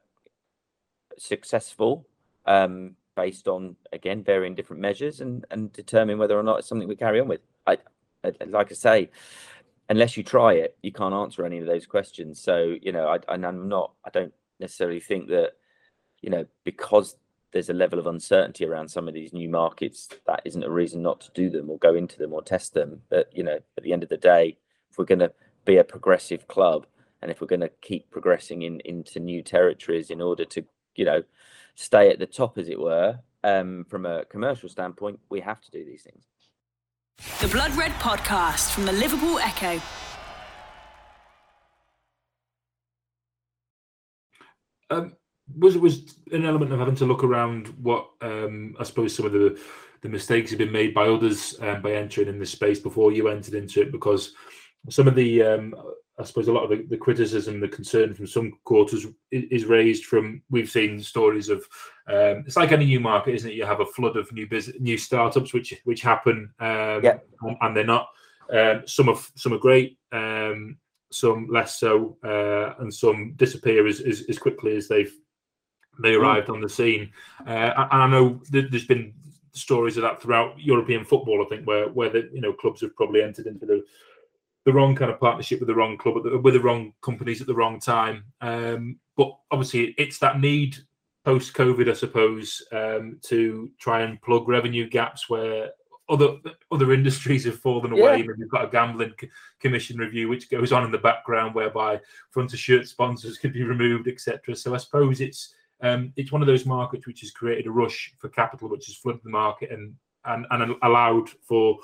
successful 1.19 2.07
um, 2.47 2.95
based 3.15 3.47
on 3.47 3.75
again 3.91 4.23
varying 4.23 4.55
different 4.55 4.81
measures 4.81 5.21
and 5.21 5.45
and 5.51 5.71
determine 5.71 6.17
whether 6.17 6.39
or 6.39 6.41
not 6.41 6.57
it's 6.57 6.67
something 6.67 6.87
we 6.87 6.95
carry 6.95 7.19
on 7.19 7.27
with. 7.27 7.41
I, 7.67 7.77
I 8.23 8.31
like 8.47 8.71
i 8.71 8.73
say 8.73 9.11
unless 9.89 10.17
you 10.17 10.23
try 10.23 10.53
it, 10.53 10.77
you 10.81 10.91
can't 10.91 11.13
answer 11.13 11.45
any 11.45 11.59
of 11.59 11.67
those 11.67 11.85
questions. 11.85 12.39
So, 12.39 12.75
you 12.81 12.91
know, 12.91 13.07
I, 13.07 13.33
and 13.33 13.45
I'm 13.45 13.67
not, 13.67 13.93
I 14.05 14.09
don't 14.09 14.33
necessarily 14.59 14.99
think 14.99 15.27
that, 15.29 15.53
you 16.21 16.29
know, 16.29 16.45
because 16.63 17.15
there's 17.51 17.69
a 17.69 17.73
level 17.73 17.99
of 17.99 18.07
uncertainty 18.07 18.65
around 18.65 18.89
some 18.89 19.07
of 19.07 19.13
these 19.13 19.33
new 19.33 19.49
markets, 19.49 20.09
that 20.25 20.41
isn't 20.45 20.63
a 20.63 20.71
reason 20.71 21.01
not 21.01 21.21
to 21.21 21.31
do 21.33 21.49
them 21.49 21.69
or 21.69 21.77
go 21.77 21.95
into 21.95 22.17
them 22.17 22.33
or 22.33 22.41
test 22.41 22.73
them. 22.73 23.01
But, 23.09 23.29
you 23.35 23.43
know, 23.43 23.59
at 23.77 23.83
the 23.83 23.93
end 23.93 24.03
of 24.03 24.09
the 24.09 24.17
day, 24.17 24.57
if 24.89 24.97
we're 24.97 25.05
going 25.05 25.19
to 25.19 25.33
be 25.65 25.77
a 25.77 25.83
progressive 25.83 26.47
club 26.47 26.87
and 27.21 27.29
if 27.29 27.39
we're 27.39 27.47
going 27.47 27.61
to 27.61 27.71
keep 27.81 28.09
progressing 28.09 28.63
in 28.63 28.79
into 28.81 29.19
new 29.19 29.43
territories 29.43 30.09
in 30.09 30.21
order 30.21 30.45
to, 30.45 30.65
you 30.95 31.05
know, 31.05 31.23
stay 31.75 32.09
at 32.09 32.19
the 32.19 32.25
top, 32.25 32.57
as 32.57 32.69
it 32.69 32.79
were, 32.79 33.19
um, 33.43 33.85
from 33.89 34.05
a 34.05 34.25
commercial 34.25 34.69
standpoint, 34.69 35.19
we 35.29 35.41
have 35.41 35.61
to 35.61 35.71
do 35.71 35.85
these 35.85 36.03
things. 36.03 36.23
The 37.17 37.47
Blood 37.47 37.75
Red 37.75 37.91
Podcast 37.93 38.71
from 38.71 38.85
the 38.85 38.91
Liverpool 38.91 39.37
Echo. 39.39 39.81
Um, 44.89 45.13
was 45.57 45.75
it 45.75 45.81
was 45.81 46.15
an 46.31 46.45
element 46.45 46.71
of 46.71 46.79
having 46.79 46.95
to 46.95 47.05
look 47.05 47.23
around 47.23 47.67
what 47.81 48.09
um, 48.21 48.75
I 48.79 48.83
suppose 48.83 49.15
some 49.15 49.25
of 49.25 49.31
the 49.31 49.59
the 50.01 50.09
mistakes 50.09 50.51
have 50.51 50.59
been 50.59 50.71
made 50.71 50.93
by 50.93 51.07
others 51.07 51.57
um, 51.61 51.81
by 51.81 51.93
entering 51.93 52.27
in 52.27 52.39
this 52.39 52.51
space 52.51 52.79
before 52.79 53.11
you 53.11 53.27
entered 53.27 53.53
into 53.53 53.81
it 53.81 53.91
because 53.91 54.33
some 54.89 55.07
of 55.07 55.15
the 55.15 55.43
um, 55.43 55.75
I 56.19 56.23
suppose 56.23 56.47
a 56.47 56.53
lot 56.53 56.63
of 56.63 56.69
the, 56.69 56.85
the, 56.89 56.97
criticism, 56.97 57.59
the 57.59 57.67
concern 57.67 58.13
from 58.13 58.27
some 58.27 58.53
quarters 58.65 59.07
is, 59.31 59.43
is 59.49 59.65
raised 59.65 60.05
from 60.05 60.43
we've 60.51 60.69
seen 60.69 61.01
stories 61.01 61.49
of 61.49 61.65
um, 62.07 62.43
it's 62.45 62.55
like 62.55 62.71
any 62.71 62.85
new 62.85 62.99
market, 62.99 63.33
isn't 63.33 63.49
it? 63.49 63.55
You 63.55 63.65
have 63.65 63.79
a 63.79 63.85
flood 63.85 64.15
of 64.17 64.31
new 64.31 64.47
business, 64.47 64.77
new 64.79 64.97
startups 64.97 65.53
which 65.53 65.73
which 65.85 66.01
happen, 66.01 66.51
um, 66.59 67.03
yeah. 67.03 67.17
and, 67.61 67.75
they're 67.75 67.83
not. 67.83 68.09
Um, 68.51 68.83
some 68.85 69.09
are 69.09 69.17
some 69.35 69.53
are 69.53 69.57
great, 69.57 69.97
um, 70.11 70.77
some 71.11 71.47
less 71.49 71.79
so, 71.79 72.17
uh, 72.23 72.75
and 72.79 72.93
some 72.93 73.33
disappear 73.37 73.87
as, 73.87 74.01
as, 74.01 74.23
as 74.29 74.37
quickly 74.37 74.75
as 74.75 74.87
they've 74.87 75.13
they 76.01 76.13
arrived 76.13 76.47
mm. 76.47 76.55
on 76.55 76.61
the 76.61 76.69
scene. 76.69 77.11
Uh, 77.47 77.71
and 77.91 78.03
I 78.03 78.07
know 78.07 78.41
there's 78.49 78.85
been 78.85 79.13
stories 79.53 79.97
of 79.97 80.03
that 80.03 80.21
throughout 80.21 80.59
European 80.59 81.05
football. 81.05 81.43
I 81.43 81.49
think 81.49 81.65
where 81.65 81.89
where 81.89 82.09
the 82.09 82.29
you 82.33 82.41
know 82.41 82.53
clubs 82.53 82.81
have 82.81 82.95
probably 82.95 83.23
entered 83.23 83.47
into 83.47 83.65
the 83.65 83.83
the 84.65 84.73
wrong 84.73 84.95
kind 84.95 85.11
of 85.11 85.19
partnership 85.19 85.59
with 85.59 85.67
the 85.67 85.75
wrong 85.75 85.97
club 85.97 86.23
the, 86.23 86.37
with 86.37 86.53
the 86.53 86.59
wrong 86.59 86.93
companies 87.01 87.41
at 87.41 87.47
the 87.47 87.55
wrong 87.55 87.79
time. 87.79 88.23
Um, 88.41 88.97
but 89.17 89.35
obviously, 89.51 89.93
it's 89.97 90.19
that 90.19 90.39
need 90.39 90.77
post 91.25 91.53
COVID, 91.53 91.89
I 91.89 91.93
suppose, 91.93 92.61
um, 92.71 93.19
to 93.23 93.71
try 93.79 94.01
and 94.01 94.21
plug 94.21 94.47
revenue 94.47 94.89
gaps 94.89 95.29
where 95.29 95.71
other 96.09 96.35
other 96.71 96.93
industries 96.93 97.45
have 97.45 97.59
fallen 97.59 97.93
away. 97.93 98.19
Yeah. 98.19 98.33
You've 98.37 98.49
got 98.49 98.65
a 98.65 98.69
gambling 98.69 99.13
commission 99.59 99.97
review 99.97 100.29
which 100.29 100.49
goes 100.49 100.71
on 100.71 100.83
in 100.83 100.91
the 100.91 100.97
background, 100.97 101.55
whereby 101.55 101.99
front 102.31 102.53
of 102.53 102.59
shirt 102.59 102.87
sponsors 102.87 103.37
could 103.39 103.53
be 103.53 103.63
removed, 103.63 104.07
etc. 104.07 104.55
So 104.55 104.73
I 104.73 104.77
suppose 104.77 105.21
it's 105.21 105.53
um, 105.81 106.13
it's 106.15 106.31
one 106.31 106.41
of 106.41 106.47
those 106.47 106.65
markets 106.65 107.07
which 107.07 107.21
has 107.21 107.31
created 107.31 107.67
a 107.67 107.71
rush 107.71 108.13
for 108.17 108.29
capital, 108.29 108.69
which 108.69 108.85
has 108.85 108.95
flooded 108.95 109.21
the 109.23 109.29
market 109.29 109.71
and 109.71 109.95
and, 110.25 110.45
and 110.51 110.75
allowed 110.83 111.29
for 111.29 111.79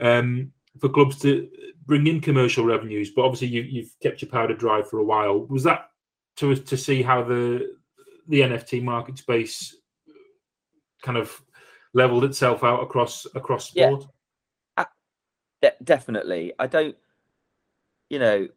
um, 0.00 0.52
for 0.80 0.88
clubs 0.88 1.18
to 1.20 1.48
bring 1.86 2.06
in 2.06 2.20
commercial 2.20 2.64
revenues. 2.64 3.10
But 3.10 3.24
obviously, 3.24 3.48
you, 3.48 3.62
you've 3.62 3.94
kept 4.02 4.22
your 4.22 4.30
powder 4.30 4.54
dry 4.54 4.82
for 4.82 4.98
a 4.98 5.04
while. 5.04 5.46
Was 5.46 5.64
that 5.64 5.90
to 6.36 6.54
to 6.54 6.76
see 6.76 7.02
how 7.02 7.22
the 7.22 7.74
the 8.28 8.40
NFT 8.40 8.82
market 8.82 9.18
space 9.18 9.76
kind 11.02 11.18
of 11.18 11.42
leveled 11.94 12.24
itself 12.24 12.64
out 12.64 12.82
across 12.82 13.26
across 13.34 13.68
sport? 13.68 14.06
Yeah, 14.78 14.84
de- 15.62 15.84
definitely. 15.84 16.52
I 16.58 16.66
don't, 16.66 16.96
you 18.10 18.18
know, 18.18 18.48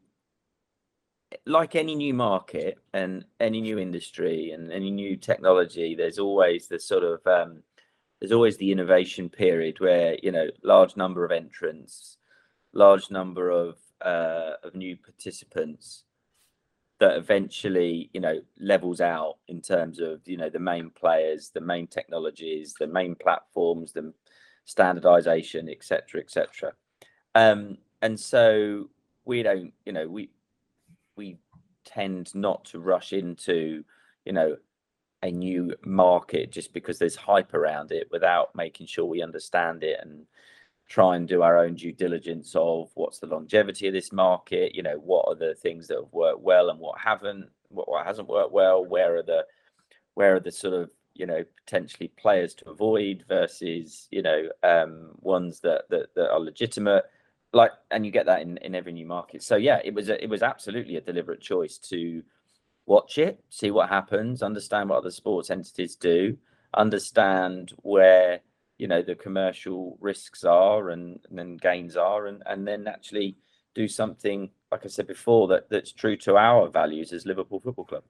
like 1.46 1.76
any 1.76 1.96
new 1.96 2.14
market 2.14 2.78
and 2.94 3.26
any 3.40 3.62
new 3.62 3.80
industry 3.80 4.52
and 4.52 4.72
any 4.72 4.92
new 4.92 5.16
technology, 5.16 5.96
there's 5.96 6.20
always 6.20 6.68
the 6.68 6.80
sort 6.80 7.04
of 7.04 7.26
um, 7.28 7.64
there's 8.20 8.32
always 8.32 8.58
the 8.58 8.72
innovation 8.72 9.30
period 9.30 9.80
where 9.80 10.18
you 10.22 10.32
know 10.32 10.48
large 10.64 10.96
number 10.96 11.26
of 11.26 11.32
entrants, 11.32 12.18
large 12.74 13.12
number 13.12 13.50
of 13.50 13.78
uh, 14.02 14.54
of 14.64 14.76
new 14.76 14.96
participants 14.98 16.04
that 17.00 17.18
eventually 17.18 18.10
you 18.14 18.22
know 18.22 18.40
levels 18.60 19.02
out 19.02 19.38
in 19.48 19.62
terms 19.62 20.00
of 20.00 20.22
you 20.26 20.38
know 20.38 20.50
the 20.50 20.60
main 20.60 20.90
players, 20.90 21.50
the 21.50 21.62
main 21.62 21.88
technologies, 21.88 22.74
the 22.80 22.88
main 22.88 23.16
platforms, 23.16 23.92
the 23.92 24.14
standardization, 24.66 25.70
etc., 25.70 26.22
etc. 26.22 26.74
Um, 27.36 27.78
and 28.02 28.20
so 28.20 28.90
we 29.26 29.44
don't, 29.44 29.74
you 29.86 29.94
know, 29.94 30.08
we 30.08 30.30
we 31.16 31.38
tend 31.84 32.34
not 32.36 32.66
to 32.66 32.80
rush 32.80 33.14
into, 33.14 33.84
you 34.26 34.34
know, 34.34 34.58
a 35.26 35.32
new 35.32 35.74
market 35.86 36.52
just 36.52 36.74
because 36.74 37.00
there's 37.00 37.16
hype 37.16 37.54
around 37.54 37.92
it 37.92 38.08
without 38.12 38.56
making 38.56 38.88
sure 38.88 39.06
we 39.06 39.22
understand 39.22 39.84
it 39.84 40.00
and 40.02 40.26
try 40.88 41.16
and 41.16 41.28
do 41.28 41.42
our 41.42 41.58
own 41.58 41.74
due 41.74 41.92
diligence 41.92 42.54
of 42.56 42.90
what's 42.94 43.20
the 43.20 43.28
longevity 43.28 43.88
of 43.88 43.94
this 43.94 44.12
market 44.12 44.76
you 44.76 44.84
know 44.84 44.98
what 44.98 45.26
are 45.28 45.36
the 45.36 45.56
things 45.56 45.88
that 45.88 45.98
have 45.98 46.14
worked 46.14 46.42
well 46.42 46.70
and 46.70 46.80
what 46.80 47.00
haven't 47.00 47.50
what, 47.70 47.90
what 47.90 48.06
hasn't 48.06 48.28
worked 48.28 48.52
well 48.52 48.86
where 48.86 49.16
are 49.16 49.24
the 49.24 49.46
where 50.14 50.36
are 50.36 50.40
the 50.40 50.52
sort 50.52 50.74
of 50.74 50.90
you 51.16 51.26
know 51.26 51.44
potentially 51.66 52.10
players 52.18 52.54
to 52.54 52.70
avoid 52.70 53.24
versus 53.28 54.08
you 54.12 54.22
know 54.22 54.50
um 54.64 55.12
ones 55.22 55.60
that 55.62 55.90
that, 55.90 56.14
that 56.16 56.30
are 56.32 56.40
legitimate. 56.40 57.06
Like 57.54 57.72
and 57.90 58.06
you 58.06 58.12
get 58.12 58.26
that 58.26 58.42
in 58.42 58.58
in 58.58 58.76
every 58.76 58.92
new 58.92 59.06
market. 59.06 59.42
So 59.42 59.56
yeah 59.56 59.80
it 59.84 59.94
was 59.94 60.10
a, 60.10 60.22
it 60.22 60.30
was 60.30 60.44
absolutely 60.44 60.98
a 60.98 61.02
deliberate 61.02 61.42
choice 61.42 61.78
to 61.90 62.22
watch 62.86 63.18
it 63.18 63.44
see 63.50 63.72
what 63.72 63.90
happens 63.90 64.44
understand 64.44 64.90
what 64.90 64.98
other 64.98 65.12
sports 65.12 65.50
entities 65.50 65.96
do 65.96 66.38
understand 66.76 67.74
where 67.78 68.42
you 68.78 68.88
know 68.88 69.02
the 69.02 69.16
commercial 69.16 69.98
risks 70.02 70.44
are 70.44 70.90
and, 70.90 71.20
and 71.30 71.40
then 71.40 71.58
gains 71.58 71.96
are 71.96 72.28
and 72.28 72.44
and 72.46 72.68
then 72.68 72.88
actually 72.88 73.38
do 73.74 73.88
something 73.88 74.50
like 74.72 74.86
i 74.86 74.88
said 74.88 75.08
before 75.08 75.48
that 75.48 75.70
that's 75.70 75.92
true 75.92 76.16
to 76.16 76.38
our 76.38 76.68
values 76.68 77.14
as 77.14 77.26
liverpool 77.26 77.60
football 77.60 77.86
club 77.86 78.04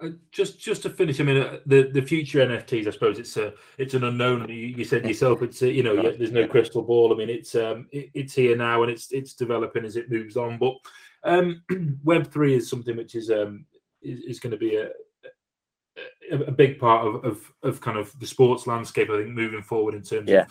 uh, 0.00 0.08
just 0.32 0.58
just 0.58 0.82
to 0.82 0.90
finish, 0.90 1.20
I 1.20 1.22
mean, 1.22 1.36
uh, 1.36 1.58
the 1.66 1.84
the 1.92 2.02
future 2.02 2.44
NFTs. 2.44 2.88
I 2.88 2.90
suppose 2.90 3.20
it's 3.20 3.36
a 3.36 3.54
it's 3.78 3.94
an 3.94 4.02
unknown. 4.02 4.48
You, 4.48 4.54
you 4.54 4.84
said 4.84 5.06
yourself, 5.06 5.40
it's 5.42 5.62
a, 5.62 5.70
you 5.70 5.84
know, 5.84 5.94
there's 6.02 6.32
no 6.32 6.48
crystal 6.48 6.82
ball. 6.82 7.12
I 7.12 7.16
mean, 7.16 7.30
it's 7.30 7.54
um, 7.54 7.86
it, 7.92 8.10
it's 8.12 8.34
here 8.34 8.56
now 8.56 8.82
and 8.82 8.90
it's 8.90 9.12
it's 9.12 9.34
developing 9.34 9.84
as 9.84 9.96
it 9.96 10.10
moves 10.10 10.36
on. 10.36 10.58
But 10.58 10.74
um, 11.24 11.62
Web 12.04 12.30
three 12.30 12.54
is 12.54 12.68
something 12.68 12.96
which 12.96 13.14
is 13.14 13.30
um 13.30 13.66
is, 14.02 14.20
is 14.20 14.40
going 14.40 14.50
to 14.52 14.56
be 14.56 14.76
a, 14.76 14.88
a, 16.30 16.38
a 16.46 16.52
big 16.52 16.78
part 16.78 17.06
of, 17.06 17.24
of 17.24 17.52
of 17.62 17.80
kind 17.80 17.98
of 17.98 18.18
the 18.20 18.26
sports 18.26 18.66
landscape. 18.66 19.10
I 19.10 19.18
think 19.18 19.30
moving 19.30 19.62
forward 19.62 19.94
in 19.94 20.02
terms 20.02 20.28
yeah. 20.28 20.46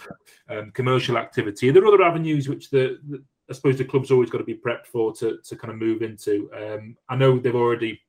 of 0.49 0.57
um, 0.57 0.71
commercial 0.71 1.17
activity. 1.17 1.69
There 1.69 1.83
Are 1.83 1.85
there 1.85 1.95
other 1.95 2.03
avenues 2.03 2.49
which 2.49 2.69
the, 2.69 2.99
the 3.09 3.23
I 3.49 3.53
suppose 3.53 3.77
the 3.77 3.85
club's 3.85 4.11
always 4.11 4.29
got 4.29 4.39
to 4.39 4.43
be 4.43 4.55
prepped 4.55 4.87
for 4.87 5.13
to 5.15 5.39
to 5.43 5.55
kind 5.55 5.71
of 5.71 5.79
move 5.79 6.01
into. 6.01 6.49
Um, 6.55 6.95
I 7.09 7.15
know 7.15 7.37
they've 7.37 7.55
already 7.55 8.01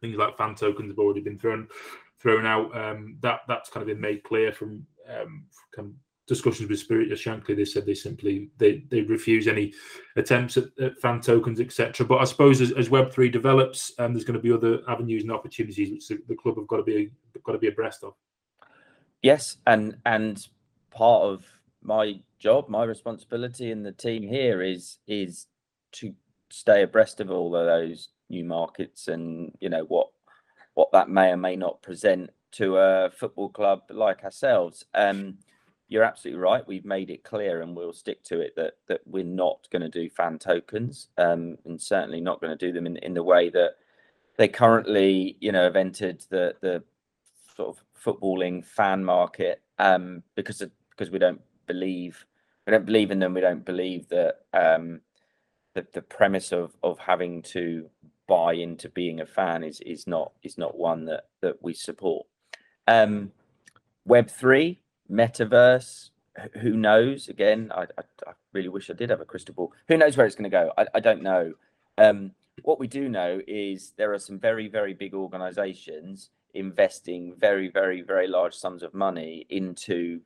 things 0.00 0.16
like 0.16 0.36
fan 0.36 0.54
tokens 0.54 0.90
have 0.90 0.98
already 0.98 1.20
been 1.20 1.38
thrown 1.38 1.68
thrown 2.20 2.46
out. 2.46 2.76
Um, 2.76 3.16
that 3.20 3.40
that's 3.48 3.70
kind 3.70 3.82
of 3.82 3.88
been 3.88 4.00
made 4.00 4.22
clear 4.24 4.52
from, 4.52 4.86
um, 5.08 5.44
from 5.74 5.94
discussions 6.30 6.70
with 6.70 6.78
Spirit 6.78 7.10
Shankly. 7.10 7.56
They 7.56 7.64
said 7.64 7.84
they 7.84 7.94
simply 7.94 8.48
they 8.56 8.84
they 8.88 9.02
refuse 9.02 9.48
any 9.48 9.74
attempts 10.16 10.56
at, 10.56 10.64
at 10.80 10.98
fan 11.00 11.20
tokens, 11.20 11.60
etc. 11.60 12.06
But 12.06 12.18
I 12.18 12.24
suppose 12.24 12.60
as, 12.60 12.72
as 12.72 12.88
Web 12.88 13.12
three 13.12 13.28
develops, 13.28 13.92
um, 13.98 14.14
there's 14.14 14.24
going 14.24 14.38
to 14.38 14.42
be 14.42 14.52
other 14.52 14.80
avenues 14.88 15.22
and 15.22 15.32
opportunities 15.32 15.90
which 15.90 16.08
the, 16.08 16.22
the 16.28 16.36
club 16.36 16.56
have 16.56 16.68
got 16.68 16.78
to 16.78 16.82
be 16.84 17.10
got 17.44 17.52
to 17.52 17.58
be 17.58 17.68
abreast 17.68 18.04
of. 18.04 18.14
Yes, 19.22 19.56
and 19.66 19.96
and 20.06 20.46
part 20.90 21.24
of 21.24 21.44
my 21.82 22.20
job, 22.38 22.68
my 22.68 22.84
responsibility, 22.84 23.72
and 23.72 23.84
the 23.84 23.92
team 23.92 24.22
here 24.22 24.62
is 24.62 24.98
is 25.08 25.48
to 25.92 26.14
stay 26.50 26.82
abreast 26.82 27.20
of 27.20 27.30
all 27.30 27.54
of 27.56 27.66
those 27.66 28.08
new 28.28 28.44
markets 28.44 29.08
and 29.08 29.52
you 29.60 29.68
know 29.68 29.82
what 29.88 30.08
what 30.74 30.92
that 30.92 31.08
may 31.08 31.30
or 31.30 31.36
may 31.36 31.56
not 31.56 31.82
present 31.82 32.30
to 32.52 32.76
a 32.76 33.10
football 33.10 33.48
club 33.48 33.82
like 33.90 34.24
ourselves. 34.24 34.84
Um, 34.94 35.38
you're 35.90 36.04
absolutely 36.04 36.40
right. 36.40 36.66
We've 36.66 36.84
made 36.84 37.10
it 37.10 37.24
clear, 37.24 37.60
and 37.60 37.76
we'll 37.76 37.92
stick 37.92 38.22
to 38.24 38.40
it 38.40 38.54
that 38.56 38.74
that 38.86 39.00
we're 39.04 39.24
not 39.24 39.68
going 39.70 39.82
to 39.82 39.88
do 39.88 40.08
fan 40.08 40.38
tokens, 40.38 41.08
um, 41.18 41.58
and 41.66 41.78
certainly 41.78 42.20
not 42.20 42.40
going 42.40 42.56
to 42.56 42.66
do 42.66 42.72
them 42.72 42.86
in, 42.86 42.96
in 42.98 43.12
the 43.12 43.22
way 43.22 43.50
that 43.50 43.72
they 44.38 44.48
currently, 44.48 45.36
you 45.40 45.52
know, 45.52 45.64
have 45.64 45.76
entered 45.76 46.24
the 46.30 46.54
the 46.62 46.82
sort 47.56 47.76
of 47.76 47.84
footballing 48.02 48.64
fan 48.64 49.04
market, 49.04 49.60
um, 49.78 50.22
because 50.36 50.62
of, 50.62 50.70
because 50.90 51.10
we 51.10 51.18
don't 51.18 51.42
believe 51.66 52.24
we 52.66 52.70
don't 52.70 52.86
believe 52.86 53.10
in 53.10 53.18
them. 53.18 53.34
We 53.34 53.40
don't 53.40 53.64
believe 53.64 54.08
that 54.10 54.36
um, 54.54 55.00
the 55.74 55.84
the 55.92 56.02
premise 56.02 56.52
of 56.52 56.76
of 56.84 57.00
having 57.00 57.42
to 57.42 57.90
buy 58.28 58.52
into 58.52 58.88
being 58.90 59.20
a 59.20 59.26
fan 59.26 59.64
is 59.64 59.80
is 59.80 60.06
not 60.06 60.30
is 60.44 60.56
not 60.56 60.78
one 60.78 61.04
that 61.06 61.24
that 61.42 61.60
we 61.60 61.74
support. 61.74 62.28
Um, 62.86 63.32
Web 64.06 64.30
three, 64.30 64.80
metaverse, 65.10 66.10
who 66.60 66.76
knows? 66.76 67.28
Again, 67.28 67.72
I, 67.74 67.82
I, 67.82 68.02
I, 68.26 68.32
really 68.52 68.68
wish 68.68 68.90
I 68.90 68.94
did 68.94 69.10
have 69.10 69.20
a 69.20 69.24
crystal 69.24 69.54
ball. 69.54 69.72
Who 69.88 69.96
knows 69.96 70.16
where 70.16 70.26
it's 70.26 70.36
going 70.36 70.50
to 70.50 70.56
go? 70.56 70.72
I, 70.78 70.86
I 70.94 71.00
don't 71.00 71.22
know. 71.22 71.54
Um, 71.98 72.32
what 72.62 72.78
we 72.78 72.86
do 72.86 73.08
know 73.08 73.40
is 73.46 73.92
there 73.96 74.12
are 74.12 74.18
some 74.18 74.38
very 74.38 74.68
very 74.68 74.94
big 74.94 75.14
organisations 75.14 76.30
investing 76.54 77.34
very 77.38 77.68
very 77.68 78.02
very 78.02 78.26
large 78.26 78.54
sums 78.54 78.82
of 78.82 78.92
money 78.92 79.46
into 79.50 80.20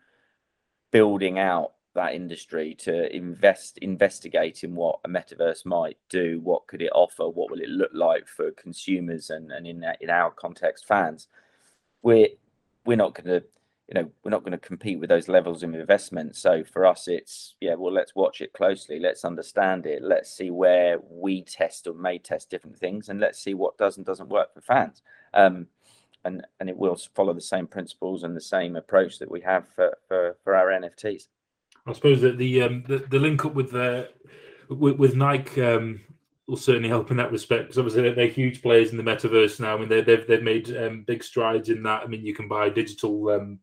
building 0.91 1.39
out 1.39 1.73
that 1.95 2.15
industry 2.15 2.75
to 2.75 3.15
invest 3.15 3.79
investigate 3.79 4.65
in 4.65 4.75
what 4.75 4.99
a 5.05 5.09
metaverse 5.09 5.65
might 5.67 5.99
do 6.09 6.41
what 6.43 6.67
could 6.67 6.83
it 6.83 6.91
offer 6.95 7.29
what 7.29 7.51
will 7.51 7.61
it 7.61 7.69
look 7.69 7.91
like 7.93 8.27
for 8.27 8.51
consumers 8.53 9.31
and, 9.31 9.53
and 9.53 9.67
in, 9.67 9.85
in 10.01 10.11
our 10.11 10.31
context 10.31 10.87
fans 10.87 11.29
we're 12.03 12.29
we're 12.87 12.97
not 12.97 13.15
going 13.15 13.41
to 13.41 13.47
you 13.89 13.95
know 13.95 14.11
we're 14.23 14.31
not 14.31 14.43
going 14.43 14.53
to 14.53 14.59
compete 14.59 14.99
with 14.99 15.11
those 15.11 15.29
levels 15.29 15.63
of 15.63 15.75
investment. 15.75 16.37
So 16.37 16.65
for 16.65 16.87
us 16.87 17.07
it's 17.09 17.55
yeah 17.61 17.75
well 17.75 17.93
let's 17.93 18.15
watch 18.15 18.41
it 18.41 18.53
closely. 18.53 18.99
Let's 18.99 19.25
understand 19.25 19.87
it. 19.87 20.03
Let's 20.03 20.35
see 20.35 20.51
where 20.51 20.99
we 21.09 21.43
test 21.43 21.87
or 21.87 21.95
may 21.95 22.19
test 22.19 22.51
different 22.51 22.79
things 22.79 23.09
and 23.09 23.21
let's 23.21 23.39
see 23.39 23.55
what 23.55 23.79
does 23.79 23.97
and 23.97 24.07
doesn't 24.07 24.29
work 24.29 24.55
for 24.55 24.61
fans. 24.61 25.03
Um, 25.33 25.67
and 26.25 26.47
and 26.61 26.71
it 26.71 26.77
will 26.77 26.99
follow 27.15 27.35
the 27.35 27.41
same 27.41 27.67
principles 27.67 28.23
and 28.23 28.37
the 28.37 28.41
same 28.41 28.77
approach 28.77 29.19
that 29.19 29.31
we 29.31 29.41
have 29.43 29.69
for 29.69 29.97
for, 30.09 30.37
for 30.43 30.55
our 30.55 30.69
nfts 30.69 31.27
I 31.87 31.93
suppose 31.93 32.23
that 32.23 32.39
the 32.39 32.63
um, 32.63 32.85
the, 32.89 32.99
the 32.99 33.19
link 33.19 33.45
up 33.45 33.55
with 33.55 33.71
the 33.71 34.09
with, 34.69 34.97
with 34.97 35.17
Nike 35.17 35.63
um, 35.63 36.01
will 36.47 36.57
certainly 36.57 36.89
help 36.89 37.11
in 37.11 37.17
that 37.19 37.33
respect 37.33 37.65
because 37.65 37.79
obviously 37.79 38.03
they're, 38.03 38.15
they're, 38.15 38.27
huge 38.27 38.63
players 38.63 38.91
in 38.91 38.97
the 38.97 39.03
metaverse 39.03 39.61
now. 39.61 39.77
I 39.77 39.79
mean, 39.79 39.89
they've 39.89 40.27
they've 40.27 40.43
made 40.43 40.75
um, 40.77 41.05
big 41.07 41.23
strides 41.23 41.69
in 41.69 41.83
that. 41.83 42.03
I 42.03 42.07
mean, 42.07 42.25
you 42.25 42.35
can 42.35 42.49
buy 42.49 42.71
digital 42.71 43.29
um, 43.31 43.59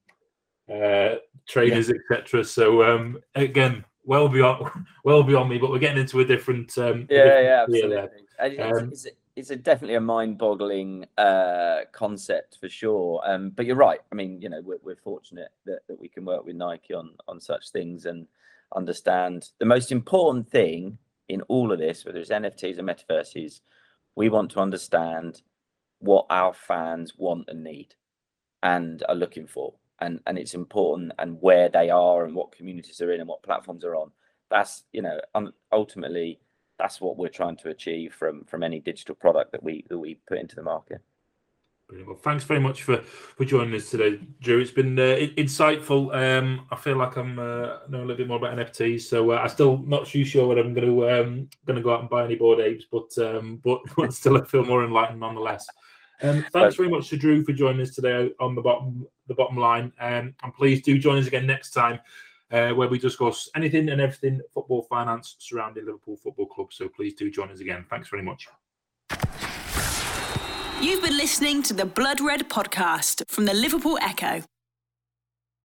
uh, 0.72 1.16
trainers, 1.48 1.90
yeah. 1.90 1.96
etc. 2.12 2.44
So 2.44 2.84
um, 2.84 3.20
again, 3.36 3.84
well 4.04 4.30
beyond 4.30 4.70
well 5.04 5.24
beyond 5.24 5.50
me, 5.50 5.58
but 5.58 5.72
we're 5.72 5.80
getting 5.80 6.02
into 6.02 6.20
a 6.20 6.26
different 6.26 6.78
um, 6.78 7.08
yeah, 7.10 7.64
a 7.64 7.68
different 7.68 7.94
yeah, 7.94 8.08
absolutely. 8.40 8.58
Um, 8.58 8.94
it's 9.38 9.50
a 9.50 9.56
definitely 9.56 9.96
a 9.96 10.02
mind-boggling 10.02 11.06
uh, 11.18 11.80
concept 11.94 12.58
for 12.60 12.68
sure. 12.68 13.22
Um, 13.24 13.52
but 13.52 13.66
you're 13.66 13.78
right. 13.78 14.00
I 14.12 14.16
mean, 14.16 14.42
you 14.42 14.50
know, 14.50 14.62
we're, 14.62 14.80
we're 14.84 14.98
fortunate 14.98 15.50
that, 15.66 15.80
that 15.88 15.98
we 15.98 16.10
can 16.10 16.26
work 16.26 16.46
with 16.46 16.58
Nike 16.58 16.94
on 16.94 17.12
on 17.28 17.40
such 17.40 17.72
things 17.72 18.06
and 18.06 18.28
understand 18.76 19.50
the 19.60 19.66
most 19.66 19.92
important 19.92 20.50
thing 20.50 20.98
in 21.30 21.42
all 21.44 21.72
of 21.72 21.80
this, 21.80 22.06
whether 22.06 22.20
it's 22.20 22.30
NFTs 22.30 22.78
or 22.78 22.84
metaverses, 22.84 23.62
we 24.16 24.30
want 24.30 24.52
to 24.52 24.60
understand 24.60 25.42
what 26.00 26.26
our 26.30 26.54
fans 26.54 27.14
want 27.18 27.48
and 27.48 27.64
need 27.64 27.96
and 28.64 29.04
are 29.08 29.16
looking 29.16 29.48
for. 29.48 29.74
And 30.02 30.20
and 30.28 30.38
it's 30.38 30.56
important 30.56 31.14
and 31.20 31.38
where 31.42 31.70
they 31.70 31.90
are 31.90 32.26
and 32.26 32.36
what 32.36 32.52
communities 32.52 32.98
they're 32.98 33.12
in 33.12 33.22
and 33.22 33.30
what 33.30 33.44
platforms 33.44 33.86
are 33.86 33.96
on. 33.96 34.12
That's 34.50 34.84
you 34.92 35.02
know 35.02 35.20
ultimately 35.72 36.40
that's 36.80 37.00
what 37.00 37.18
we're 37.18 37.30
trying 37.30 37.58
to 37.58 37.70
achieve 37.70 38.14
from 38.14 38.44
from 38.46 38.64
any 38.64 38.80
digital 38.80 39.16
product 39.16 39.52
that 39.52 39.64
we 39.64 39.86
that 39.90 40.00
we 40.00 40.20
put 40.28 40.40
into 40.40 40.56
the 40.56 40.64
market. 40.64 41.02
Well, 42.08 42.16
thanks 42.16 42.44
very 42.46 42.60
much 42.60 42.84
for 42.84 42.98
for 42.98 43.46
joining 43.46 43.76
us 43.76 43.90
today, 43.90 44.20
Drew. 44.42 44.60
It's 44.60 44.72
been 44.72 44.98
uh, 44.98 45.18
insightful. 45.38 46.16
Um, 46.16 46.66
I 46.72 46.76
feel 46.76 46.96
like 46.96 47.18
I'm 47.18 47.38
uh, 47.38 47.80
knowing 47.90 48.06
a 48.06 48.08
little 48.08 48.16
bit 48.16 48.28
more 48.28 48.38
about 48.38 48.58
NFTs, 48.58 49.02
so 49.02 49.32
uh, 49.32 49.36
I'm 49.36 49.50
still 49.50 49.78
not 49.80 50.08
too 50.08 50.24
sure 50.24 50.48
whether 50.48 50.62
I'm 50.62 50.74
going 50.74 50.88
to 50.88 51.10
um, 51.10 51.50
going 51.66 51.78
to 51.78 51.84
go 51.84 51.94
out 51.94 52.00
and 52.00 52.10
buy 52.10 52.24
any 52.24 52.36
Bored 52.36 52.60
Apes, 52.60 52.86
but 52.90 53.16
um, 53.18 53.60
but, 53.64 53.82
but 53.98 54.14
still 54.14 54.38
I 54.38 54.46
feel 54.46 54.64
more 54.64 54.86
enlightened 54.86 55.20
nonetheless. 55.20 55.68
Um, 56.24 56.46
thanks 56.54 56.76
very 56.76 56.90
much 56.90 57.10
to 57.10 57.18
Drew 57.18 57.44
for 57.44 57.52
joining 57.52 57.82
us 57.82 57.96
today 57.96 58.32
on 58.40 58.56
the 58.56 58.62
bottom 58.62 59.08
the 59.32 59.36
bottom 59.36 59.58
line, 59.58 59.92
um, 60.00 60.36
and 60.44 60.54
please 60.54 60.82
do 60.82 60.98
join 60.98 61.18
us 61.18 61.28
again 61.28 61.46
next 61.46 61.72
time. 61.72 62.00
Uh, 62.52 62.72
where 62.72 62.90
we 62.90 63.00
discuss 63.00 63.50
anything 63.56 63.88
and 63.88 64.02
everything 64.02 64.42
football 64.54 64.82
finance 64.84 65.38
surrounding 65.40 65.86
Liverpool 65.86 66.18
Football 66.18 66.48
Club. 66.48 66.74
So 66.74 66.90
please 66.90 67.14
do 67.14 67.32
join 67.32 67.50
us 67.50 67.62
again. 67.62 67.86
Thanks 67.90 68.10
very 68.10 68.24
much. 68.24 68.50
You've 70.82 71.02
been 71.02 71.16
listening 71.16 71.64
to 71.64 71.74
the 71.74 71.86
Blood 71.86 72.20
Red 72.20 72.50
podcast 72.50 73.24
from 73.30 73.46
the 73.46 73.54
Liverpool 73.54 73.98
Echo. 74.02 74.44